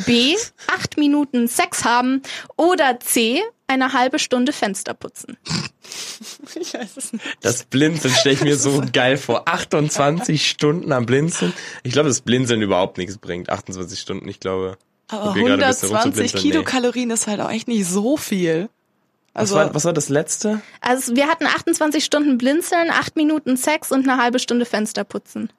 B. 0.05 0.35
8 0.67 0.97
Minuten 0.97 1.47
Sex 1.47 1.83
haben 1.83 2.21
oder 2.55 2.99
C. 2.99 3.41
Eine 3.69 3.91
halbe 3.93 4.17
Stunde 4.19 4.53
Fenster 4.53 4.93
putzen. 4.93 5.37
Ich 6.59 6.73
weiß 6.73 6.97
es 6.97 7.13
nicht. 7.13 7.23
Das 7.41 7.63
Blinzeln 7.63 8.13
stelle 8.13 8.35
ich 8.35 8.41
mir 8.41 8.57
so 8.57 8.83
geil 8.93 9.17
vor. 9.17 9.47
28 9.47 10.45
Stunden 10.49 10.91
am 10.91 11.05
Blinzeln. 11.05 11.53
Ich 11.83 11.93
glaube, 11.93 12.09
dass 12.09 12.21
Blinzeln 12.21 12.61
überhaupt 12.61 12.97
nichts 12.97 13.17
bringt. 13.17 13.49
28 13.49 13.97
Stunden, 13.99 14.27
ich 14.27 14.39
glaube. 14.39 14.77
Aber 15.07 15.27
probier 15.27 15.43
gerade 15.45 15.63
ein 15.65 15.69
bisschen 15.69 15.89
120 15.89 15.95
rumzublinzeln. 16.05 16.43
Nee. 16.43 16.49
Kilokalorien 16.51 17.09
ist 17.11 17.27
halt 17.27 17.39
auch 17.39 17.51
echt 17.51 17.67
nicht 17.69 17.85
so 17.87 18.17
viel. 18.17 18.69
Was, 19.33 19.41
Also, 19.41 19.55
war, 19.55 19.73
was 19.75 19.85
war 19.85 19.93
das 19.93 20.09
letzte? 20.09 20.61
Also 20.81 21.15
wir 21.15 21.27
hatten 21.27 21.45
28 21.45 22.03
Stunden 22.03 22.37
blinzeln, 22.37 22.89
8 22.89 23.15
Minuten 23.15 23.55
Sex 23.55 23.91
und 23.91 24.07
eine 24.09 24.21
halbe 24.21 24.39
Stunde 24.39 24.65
Fenster 24.65 25.03
putzen. 25.05 25.51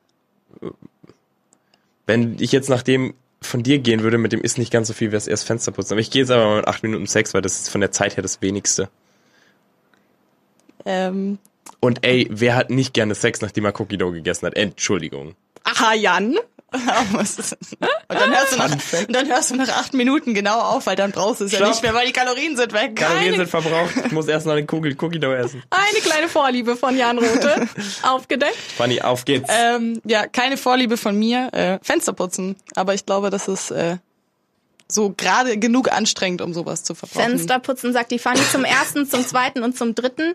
Wenn 2.07 2.37
ich 2.41 2.53
jetzt 2.53 2.69
nach 2.69 2.83
dem 2.83 3.15
von 3.40 3.62
dir 3.62 3.79
gehen 3.79 4.03
würde, 4.03 4.18
mit 4.18 4.33
dem 4.33 4.40
ist 4.40 4.59
nicht 4.59 4.72
ganz 4.72 4.88
so 4.88 4.94
viel, 4.94 5.09
wäre 5.09 5.18
es 5.18 5.27
erst 5.29 5.46
Fenster 5.46 5.72
putzen. 5.72 5.94
Aber 5.94 6.01
ich 6.01 6.11
gehe 6.11 6.22
jetzt 6.22 6.31
aber 6.31 6.44
mal 6.44 6.57
mit 6.57 6.68
8 6.68 6.83
Minuten 6.83 7.07
Sex, 7.07 7.35
weil 7.35 7.42
das 7.42 7.61
ist 7.61 7.70
von 7.70 7.81
der 7.81 7.92
Zeit 7.92 8.16
her 8.16 8.22
das 8.22 8.42
wenigste. 8.42 8.88
ähm, 10.85 11.38
Und 11.81 12.05
ey, 12.05 12.27
wer 12.31 12.57
hat 12.57 12.70
nicht 12.70 12.94
gerne 12.94 13.14
Sex, 13.14 13.40
nachdem 13.40 13.64
er 13.64 13.79
Cookie 13.81 13.96
Dough 13.96 14.12
gegessen 14.12 14.46
hat? 14.46 14.55
Entschuldigung. 14.57 15.35
aha, 15.64 15.94
Jan. 15.94 16.37
Und, 18.11 18.21
dann 18.21 18.31
hörst 18.31 18.53
du 18.53 18.57
nach, 18.59 18.71
und 18.71 19.15
dann 19.15 19.27
hörst 19.29 19.51
du 19.51 19.57
nach 19.57 19.69
acht 19.69 19.95
Minuten 19.95 20.35
genau 20.35 20.61
auf, 20.61 20.87
weil 20.87 20.97
dann 20.97 21.13
brauchst 21.13 21.41
du 21.41 21.45
es 21.47 21.53
ja 21.53 21.59
Stopp. 21.59 21.71
nicht 21.71 21.83
mehr, 21.83 21.95
weil 21.95 22.07
die 22.07 22.13
Kalorien 22.13 22.57
sind 22.59 22.73
weg. 22.75 22.95
Kalorien 22.95 23.25
Keine- 23.33 23.37
sind 23.39 23.49
verbraucht. 23.49 23.93
Ich 24.05 24.13
muss 24.13 24.29
erst 24.29 24.45
noch 24.47 24.53
eine 24.53 24.67
Kugel 24.67 24.95
Cookie 25.01 25.19
Dough 25.19 25.35
essen. 25.35 25.63
Eine 25.71 26.01
kleine 26.01 26.29
Vorliebe 26.29 26.77
von 26.77 26.97
Jan 26.97 27.19
Rote. 27.19 27.69
Aufgedeckt. 28.03 28.55
Fanny, 28.77 29.01
auf 29.01 29.25
geht's. 29.25 29.49
Ähm, 29.51 30.01
ja, 30.05 30.27
keine 30.27 30.59
Vorliebe 30.59 30.99
von 30.99 31.19
mir. 31.19 31.49
Äh, 31.53 31.79
Fenster 31.83 32.13
putzen. 32.13 32.57
Aber 32.75 32.93
ich 32.93 33.07
glaube, 33.07 33.31
das 33.31 33.49
ist 33.49 33.71
äh, 33.71 33.97
so 34.89 35.15
gerade 35.17 35.59
genug 35.59 35.91
anstrengend, 35.91 36.43
um 36.43 36.53
sowas 36.53 36.83
zu 36.85 36.95
verbrauchen. 36.95 37.31
Fenster 37.31 37.59
putzen, 37.61 37.93
sagt 37.95 38.11
die 38.11 38.19
Fanny 38.19 38.41
zum 38.53 38.65
ersten, 38.65 39.09
zum 39.09 39.27
zweiten 39.27 39.63
und 39.63 39.77
zum 39.77 39.95
dritten. 39.95 40.35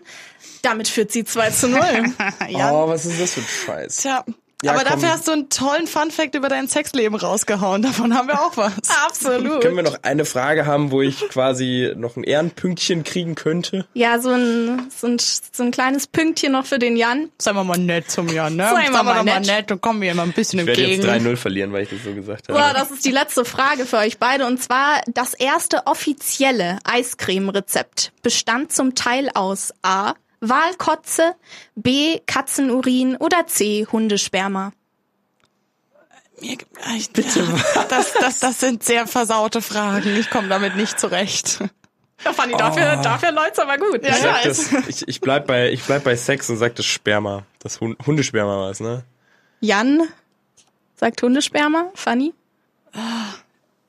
Damit 0.62 0.88
führt 0.88 1.12
sie 1.12 1.24
2 1.24 1.50
zu 1.50 1.68
0. 1.68 1.80
ja. 2.48 2.72
Oh, 2.72 2.88
was 2.88 3.04
ist 3.04 3.20
das 3.20 3.34
für 3.34 3.40
ein 3.40 3.46
Scheiß? 3.66 3.96
Tja. 3.98 4.24
Ja, 4.64 4.72
aber 4.72 4.82
komm. 4.82 4.92
dafür 4.92 5.10
hast 5.10 5.28
du 5.28 5.32
einen 5.32 5.50
tollen 5.50 5.86
Funfact 5.86 6.34
über 6.34 6.48
dein 6.48 6.68
Sexleben 6.68 7.16
rausgehauen. 7.16 7.82
Davon 7.82 8.14
haben 8.14 8.28
wir 8.28 8.40
auch 8.40 8.56
was. 8.56 8.72
Absolut. 9.06 9.60
Können 9.60 9.76
wir 9.76 9.82
noch 9.82 9.98
eine 10.02 10.24
Frage 10.24 10.64
haben, 10.64 10.90
wo 10.90 11.02
ich 11.02 11.20
quasi 11.28 11.92
noch 11.96 12.16
ein 12.16 12.24
Ehrenpünktchen 12.24 13.04
kriegen 13.04 13.34
könnte? 13.34 13.86
Ja, 13.92 14.18
so 14.18 14.30
ein, 14.30 14.90
so, 14.96 15.06
ein, 15.06 15.18
so 15.18 15.62
ein 15.62 15.70
kleines 15.70 16.06
Pünktchen 16.06 16.52
noch 16.52 16.64
für 16.64 16.78
den 16.78 16.96
Jan. 16.96 17.30
Seien 17.38 17.56
wir 17.56 17.64
mal 17.64 17.76
nett 17.76 18.10
zum 18.10 18.28
Jan, 18.28 18.56
ne? 18.56 18.70
Seien 18.72 18.92
wir 18.92 19.02
mal 19.02 19.24
doch 19.24 19.40
nett. 19.40 19.70
Dann 19.70 19.80
kommen 19.80 20.00
wir 20.00 20.12
immer 20.12 20.22
ein 20.22 20.32
bisschen 20.32 20.60
Ich 20.60 20.66
werde 20.66 20.80
jetzt 20.80 21.04
entgegen. 21.04 21.26
3-0 21.26 21.36
verlieren, 21.36 21.72
weil 21.72 21.82
ich 21.82 21.90
das 21.90 22.02
so 22.02 22.14
gesagt 22.14 22.48
habe. 22.48 22.58
Boah, 22.58 22.72
das 22.72 22.90
ist 22.90 23.04
die 23.04 23.10
letzte 23.10 23.44
Frage 23.44 23.84
für 23.84 23.98
euch 23.98 24.18
beide. 24.18 24.46
Und 24.46 24.62
zwar 24.62 25.02
das 25.06 25.34
erste 25.34 25.86
offizielle 25.86 26.78
Eiscreme-Rezept 26.84 28.12
bestand 28.22 28.72
zum 28.72 28.94
Teil 28.94 29.30
aus 29.34 29.74
A. 29.82 30.14
Walkotze, 30.48 31.34
B. 31.74 32.20
Katzenurin 32.26 33.16
oder 33.16 33.46
C. 33.46 33.86
Hundesperma. 33.90 34.72
Mir- 36.40 36.58
ich- 36.96 37.10
Das, 37.12 38.12
das, 38.14 38.38
das 38.40 38.60
sind 38.60 38.82
sehr 38.82 39.06
versaute 39.06 39.62
Fragen. 39.62 40.16
Ich 40.16 40.30
komme 40.30 40.48
damit 40.48 40.76
nicht 40.76 40.98
zurecht. 40.98 41.60
Ja, 42.24 42.32
Fanny, 42.32 42.54
dafür, 42.56 42.96
dafür 42.96 43.32
läuft's 43.32 43.58
aber 43.58 43.76
gut. 43.78 44.00
ich, 44.02 44.14
sag 44.16 44.42
das, 44.44 44.72
ich, 44.88 45.08
ich, 45.08 45.20
bleib 45.20 45.46
bei, 45.46 45.70
ich 45.70 45.82
bleib 45.82 46.04
bei 46.04 46.16
Sex 46.16 46.48
und 46.50 46.56
sag 46.56 46.74
das 46.76 46.86
Sperma. 46.86 47.44
Das 47.58 47.80
Hund, 47.80 47.98
Hundesperma 48.06 48.56
war 48.58 48.70
es, 48.70 48.80
ne? 48.80 49.04
Jan 49.60 50.02
sagt 50.96 51.22
Hundesperma. 51.22 51.90
Fanny? 51.94 52.32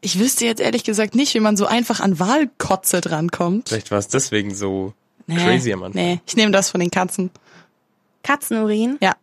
Ich 0.01 0.19
wüsste 0.19 0.45
jetzt 0.45 0.59
ehrlich 0.59 0.83
gesagt 0.83 1.15
nicht, 1.15 1.33
wie 1.33 1.39
man 1.39 1.55
so 1.57 1.65
einfach 1.65 1.99
an 1.99 2.19
Wahlkotze 2.19 3.01
drankommt. 3.01 3.69
Vielleicht 3.69 3.91
war 3.91 3.99
es 3.99 4.07
deswegen 4.07 4.53
so 4.53 4.93
crazy 5.29 5.71
am 5.73 5.83
Anfang. 5.83 6.01
Nee, 6.01 6.19
ich 6.25 6.35
nehme 6.35 6.51
das 6.51 6.69
von 6.69 6.79
den 6.79 6.91
Katzen. 6.91 7.31
Katzenurin. 8.23 8.97
Ja. 9.01 9.13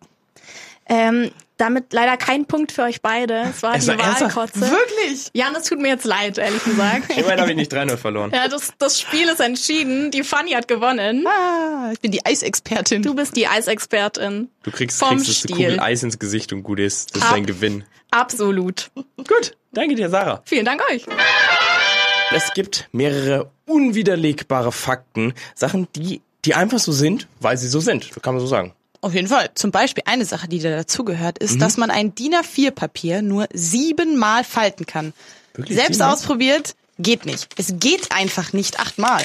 Ähm, 0.86 1.30
damit 1.58 1.92
leider 1.92 2.16
kein 2.16 2.46
Punkt 2.46 2.72
für 2.72 2.82
euch 2.82 3.02
beide. 3.02 3.44
Es 3.50 3.62
war 3.62 3.72
Also 3.72 3.92
die? 3.92 3.98
Wahlkotze. 3.98 4.60
Wirklich? 4.62 5.30
Jan, 5.32 5.54
es 5.54 5.64
tut 5.64 5.78
mir 5.80 5.88
jetzt 5.88 6.04
leid, 6.04 6.38
ehrlich 6.38 6.64
gesagt. 6.64 7.10
Immerhin 7.16 7.40
habe 7.40 7.50
ich 7.50 7.56
nicht 7.56 7.72
3-0 7.72 7.96
verloren. 7.96 8.32
Ja, 8.34 8.48
das, 8.48 8.72
das 8.78 9.00
Spiel 9.00 9.28
ist 9.28 9.40
entschieden. 9.40 10.10
Die 10.10 10.24
Fanny 10.24 10.52
hat 10.52 10.66
gewonnen. 10.66 11.24
Ah, 11.26 11.90
ich 11.92 12.00
bin 12.00 12.10
die 12.10 12.24
Eisexpertin. 12.26 13.02
Du 13.02 13.14
bist 13.14 13.36
die 13.36 13.46
Eisexpertin. 13.46 14.48
Du 14.64 14.70
kriegst, 14.72 14.98
Vom 14.98 15.18
kriegst 15.18 15.34
Stiel. 15.38 15.54
Kugel 15.56 15.80
Eis 15.80 16.02
ins 16.02 16.18
Gesicht 16.18 16.52
und 16.52 16.64
gut 16.64 16.80
ist. 16.80 17.14
Das 17.14 17.22
ist 17.22 17.28
Ab. 17.28 17.34
dein 17.34 17.46
Gewinn. 17.46 17.84
Absolut. 18.10 18.90
Gut, 19.16 19.56
danke 19.72 19.94
dir, 19.94 20.10
Sarah. 20.10 20.42
Vielen 20.44 20.64
Dank 20.64 20.82
euch. 20.90 21.06
Es 22.34 22.52
gibt 22.54 22.88
mehrere 22.92 23.50
unwiderlegbare 23.72 24.72
Fakten, 24.72 25.34
Sachen, 25.54 25.88
die, 25.96 26.20
die 26.44 26.54
einfach 26.54 26.78
so 26.78 26.92
sind, 26.92 27.26
weil 27.40 27.56
sie 27.56 27.68
so 27.68 27.80
sind. 27.80 28.10
Kann 28.22 28.34
man 28.34 28.40
so 28.40 28.46
sagen. 28.46 28.72
Auf 29.00 29.14
jeden 29.14 29.26
Fall. 29.26 29.50
Zum 29.54 29.72
Beispiel 29.72 30.04
eine 30.06 30.24
Sache, 30.24 30.48
die 30.48 30.60
da 30.60 30.70
dazugehört, 30.70 31.38
ist, 31.38 31.60
dass 31.60 31.76
man 31.76 31.90
ein 31.90 32.14
DIN 32.14 32.34
A4-Papier 32.34 33.20
nur 33.20 33.48
siebenmal 33.52 34.44
falten 34.44 34.86
kann. 34.86 35.12
Wirklich 35.54 35.76
Selbst 35.76 35.94
siebenmal? 35.94 36.14
ausprobiert, 36.14 36.76
geht 37.00 37.26
nicht. 37.26 37.48
Es 37.56 37.74
geht 37.80 38.12
einfach 38.12 38.52
nicht 38.52 38.78
achtmal. 38.78 39.24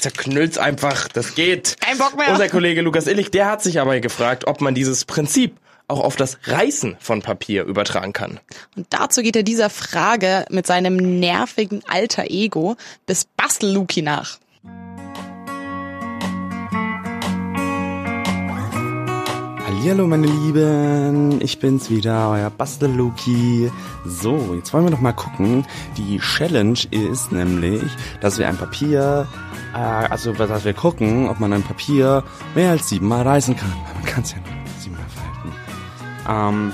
Zerknüllt's 0.00 0.58
einfach, 0.58 1.08
das 1.08 1.34
geht. 1.34 1.76
Kein 1.80 1.98
Bock 1.98 2.16
mehr. 2.16 2.30
Unser 2.30 2.48
Kollege 2.48 2.82
Lukas 2.82 3.06
Illich, 3.06 3.30
der 3.30 3.46
hat 3.46 3.62
sich 3.62 3.80
aber 3.80 3.98
gefragt, 4.00 4.46
ob 4.46 4.60
man 4.60 4.74
dieses 4.74 5.04
Prinzip 5.04 5.56
auch 5.88 6.00
auf 6.00 6.16
das 6.16 6.38
Reißen 6.44 6.96
von 7.00 7.22
Papier 7.22 7.64
übertragen 7.64 8.12
kann. 8.12 8.38
Und 8.76 8.86
dazu 8.90 9.22
geht 9.22 9.36
er 9.36 9.42
dieser 9.42 9.70
Frage 9.70 10.44
mit 10.50 10.66
seinem 10.66 10.96
nervigen 10.96 11.82
alter 11.88 12.30
Ego 12.30 12.76
des 13.08 13.24
Bastelluki 13.24 14.02
nach. 14.02 14.38
Hallo 19.88 20.06
meine 20.06 20.26
Lieben, 20.26 21.40
ich 21.40 21.60
bin's 21.60 21.88
wieder, 21.88 22.28
euer 22.30 22.50
Basteluki. 22.50 23.70
So, 24.04 24.54
jetzt 24.54 24.74
wollen 24.74 24.84
wir 24.84 24.90
noch 24.90 25.00
mal 25.00 25.12
gucken. 25.12 25.64
Die 25.96 26.18
Challenge 26.18 26.78
ist 26.90 27.32
nämlich, 27.32 27.90
dass 28.20 28.38
wir 28.38 28.48
ein 28.48 28.58
Papier, 28.58 29.26
äh, 29.74 29.78
also 29.78 30.32
dass 30.34 30.66
wir 30.66 30.74
gucken, 30.74 31.30
ob 31.30 31.40
man 31.40 31.54
ein 31.54 31.62
Papier 31.62 32.22
mehr 32.54 32.72
als 32.72 32.90
siebenmal 32.90 33.22
reißen 33.22 33.56
kann. 33.56 33.72
Man 33.94 34.04
kann 34.04 34.24
es 34.24 34.32
ja 34.32 34.38
falten. 34.38 34.57
Ähm, 36.28 36.72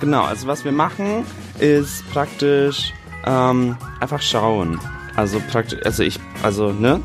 genau, 0.00 0.24
also 0.24 0.46
was 0.46 0.64
wir 0.64 0.72
machen, 0.72 1.24
ist 1.58 2.08
praktisch 2.10 2.92
ähm, 3.24 3.76
einfach 4.00 4.20
schauen. 4.20 4.78
Also 5.16 5.40
praktisch, 5.50 5.80
also 5.84 6.02
ich, 6.02 6.20
also 6.42 6.72
ne? 6.72 7.00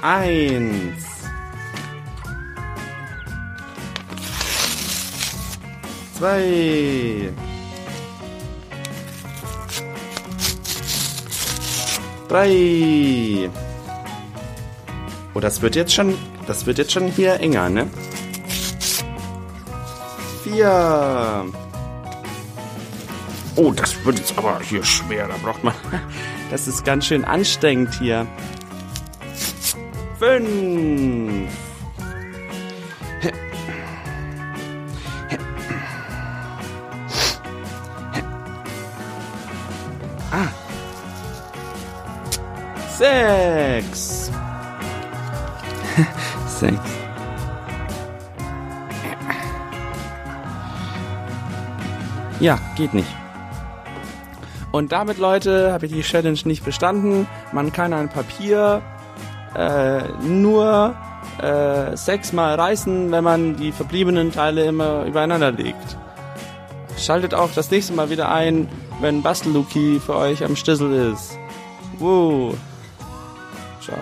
Eins. 0.00 1.08
Zwei. 6.18 7.32
Drei. 12.28 13.50
Oh, 15.34 15.40
das 15.40 15.62
wird 15.62 15.76
jetzt 15.76 15.94
schon, 15.94 16.14
das 16.48 16.64
wird 16.64 16.78
jetzt 16.78 16.92
schon 16.92 17.08
hier 17.08 17.38
enger, 17.40 17.68
ne? 17.68 17.86
Vier. 20.42 21.44
Oh, 23.54 23.72
das 23.72 24.02
wird 24.04 24.18
jetzt 24.18 24.36
aber 24.38 24.58
hier 24.60 24.82
schwer, 24.82 25.28
da 25.28 25.34
braucht 25.42 25.62
man, 25.62 25.74
das 26.50 26.66
ist 26.66 26.84
ganz 26.84 27.04
schön 27.06 27.24
anstrengend 27.24 27.94
hier. 27.98 28.26
Fünf. 30.18 31.50
Ah. 40.30 40.48
Sechs. 42.98 44.30
Sechs. 46.58 46.80
Ja, 52.40 52.58
geht 52.76 52.94
nicht. 52.94 53.08
Und 54.70 54.92
damit, 54.92 55.18
Leute, 55.18 55.72
habe 55.72 55.86
ich 55.86 55.92
die 55.92 56.02
Challenge 56.02 56.38
nicht 56.44 56.64
bestanden. 56.64 57.26
Man 57.52 57.72
kann 57.72 57.92
ein 57.92 58.08
Papier 58.08 58.82
äh, 59.56 60.02
nur 60.22 60.94
äh, 61.40 61.96
sechsmal 61.96 62.54
reißen, 62.56 63.10
wenn 63.10 63.24
man 63.24 63.56
die 63.56 63.72
verbliebenen 63.72 64.32
Teile 64.32 64.64
immer 64.66 65.04
übereinander 65.04 65.52
legt. 65.52 65.96
Schaltet 66.96 67.34
auch 67.34 67.50
das 67.54 67.70
nächste 67.70 67.92
Mal 67.92 68.10
wieder 68.10 68.30
ein, 68.30 68.68
wenn 69.00 69.22
Basteluki 69.22 70.00
für 70.04 70.16
euch 70.16 70.44
am 70.44 70.56
Stissel 70.56 71.12
ist. 71.12 71.38
Wow. 71.98 72.56
Ciao. 73.80 73.98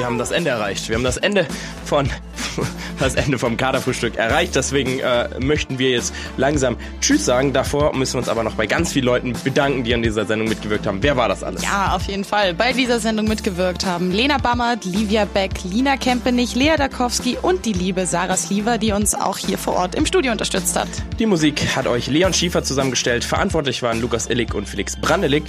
Wir 0.00 0.06
haben 0.06 0.16
das 0.16 0.30
Ende 0.30 0.48
erreicht. 0.48 0.88
Wir 0.88 0.96
haben 0.96 1.04
das 1.04 1.18
Ende 1.18 1.46
von 1.84 2.08
das 2.98 3.16
Ende 3.16 3.38
vom 3.38 3.58
Kaderfrühstück 3.58 4.16
erreicht. 4.16 4.56
Deswegen 4.56 4.98
äh, 4.98 5.28
möchten 5.40 5.78
wir 5.78 5.90
jetzt 5.90 6.14
langsam 6.38 6.78
Tschüss 7.02 7.26
sagen. 7.26 7.52
Davor 7.52 7.94
müssen 7.94 8.14
wir 8.14 8.20
uns 8.20 8.30
aber 8.30 8.42
noch 8.42 8.54
bei 8.54 8.66
ganz 8.66 8.94
vielen 8.94 9.04
Leuten 9.04 9.34
bedanken, 9.44 9.84
die 9.84 9.92
an 9.92 10.02
dieser 10.02 10.24
Sendung 10.24 10.48
mitgewirkt 10.48 10.86
haben. 10.86 11.02
Wer 11.02 11.18
war 11.18 11.28
das 11.28 11.44
alles? 11.44 11.62
Ja, 11.62 11.94
auf 11.94 12.04
jeden 12.04 12.24
Fall. 12.24 12.54
Bei 12.54 12.72
dieser 12.72 12.98
Sendung 12.98 13.28
mitgewirkt 13.28 13.84
haben 13.84 14.10
Lena 14.10 14.38
Bammert, 14.38 14.86
Livia 14.86 15.26
Beck, 15.26 15.52
Lina 15.64 15.98
Kempenich, 15.98 16.54
Lea 16.54 16.76
Dakowski 16.78 17.36
und 17.42 17.66
die 17.66 17.74
liebe 17.74 18.06
Sarah 18.06 18.38
Sliver, 18.38 18.78
die 18.78 18.92
uns 18.92 19.14
auch 19.14 19.36
hier 19.36 19.58
vor 19.58 19.74
Ort 19.74 19.96
im 19.96 20.06
Studio 20.06 20.32
unterstützt 20.32 20.78
hat. 20.78 20.88
Die 21.18 21.26
Musik 21.26 21.76
hat 21.76 21.86
euch 21.86 22.06
Leon 22.06 22.32
Schiefer 22.32 22.62
zusammengestellt. 22.62 23.22
Verantwortlich 23.22 23.82
waren 23.82 24.00
Lukas 24.00 24.30
Illig 24.30 24.54
und 24.54 24.66
Felix 24.66 24.98
Brandelig. 24.98 25.44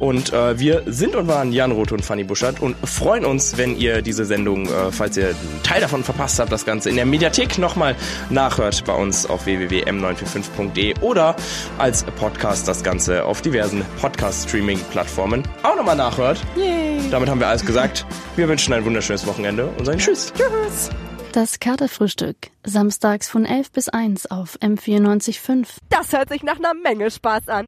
Und 0.00 0.32
äh, 0.32 0.58
wir 0.58 0.82
sind 0.86 1.14
und 1.14 1.28
waren 1.28 1.52
Jan 1.52 1.70
Roth 1.70 1.92
und 1.92 2.04
Fanny 2.04 2.24
Buschert 2.24 2.60
und 2.60 2.74
freuen 2.84 3.24
uns, 3.24 3.56
wenn 3.58 3.76
ihr 3.76 4.02
diese 4.02 4.24
Sendung, 4.24 4.66
äh, 4.66 4.90
falls 4.90 5.16
ihr 5.16 5.28
einen 5.28 5.62
Teil 5.62 5.80
davon 5.80 6.02
verpasst 6.02 6.40
habt, 6.40 6.50
das 6.50 6.64
Ganze 6.64 6.90
in 6.90 6.96
der 6.96 7.06
Mediathek 7.06 7.58
nochmal 7.58 7.94
nachhört 8.30 8.84
bei 8.86 8.94
uns 8.94 9.26
auf 9.26 9.46
www.m945.de 9.46 10.98
oder 11.00 11.36
als 11.78 12.02
Podcast 12.18 12.66
das 12.66 12.82
Ganze 12.82 13.24
auf 13.24 13.42
diversen 13.42 13.84
Podcast-Streaming-Plattformen 14.00 15.46
auch 15.62 15.76
nochmal 15.76 15.96
nachhört. 15.96 16.40
Yay. 16.56 16.98
Damit 17.10 17.28
haben 17.28 17.40
wir 17.40 17.48
alles 17.48 17.64
gesagt. 17.64 18.06
Wir 18.36 18.48
wünschen 18.48 18.72
ein 18.72 18.84
wunderschönes 18.84 19.26
Wochenende 19.26 19.66
und 19.78 19.84
sagen 19.84 19.98
Tschüss. 19.98 20.32
Tschüss. 20.34 20.90
Das 21.32 21.60
Katerfrühstück. 21.60 22.36
Samstags 22.64 23.28
von 23.28 23.44
11 23.44 23.70
bis 23.70 23.88
1 23.88 24.32
auf 24.32 24.58
M94.5. 24.60 25.68
Das 25.88 26.12
hört 26.12 26.28
sich 26.28 26.42
nach 26.42 26.56
einer 26.56 26.74
Menge 26.74 27.08
Spaß 27.10 27.48
an. 27.48 27.58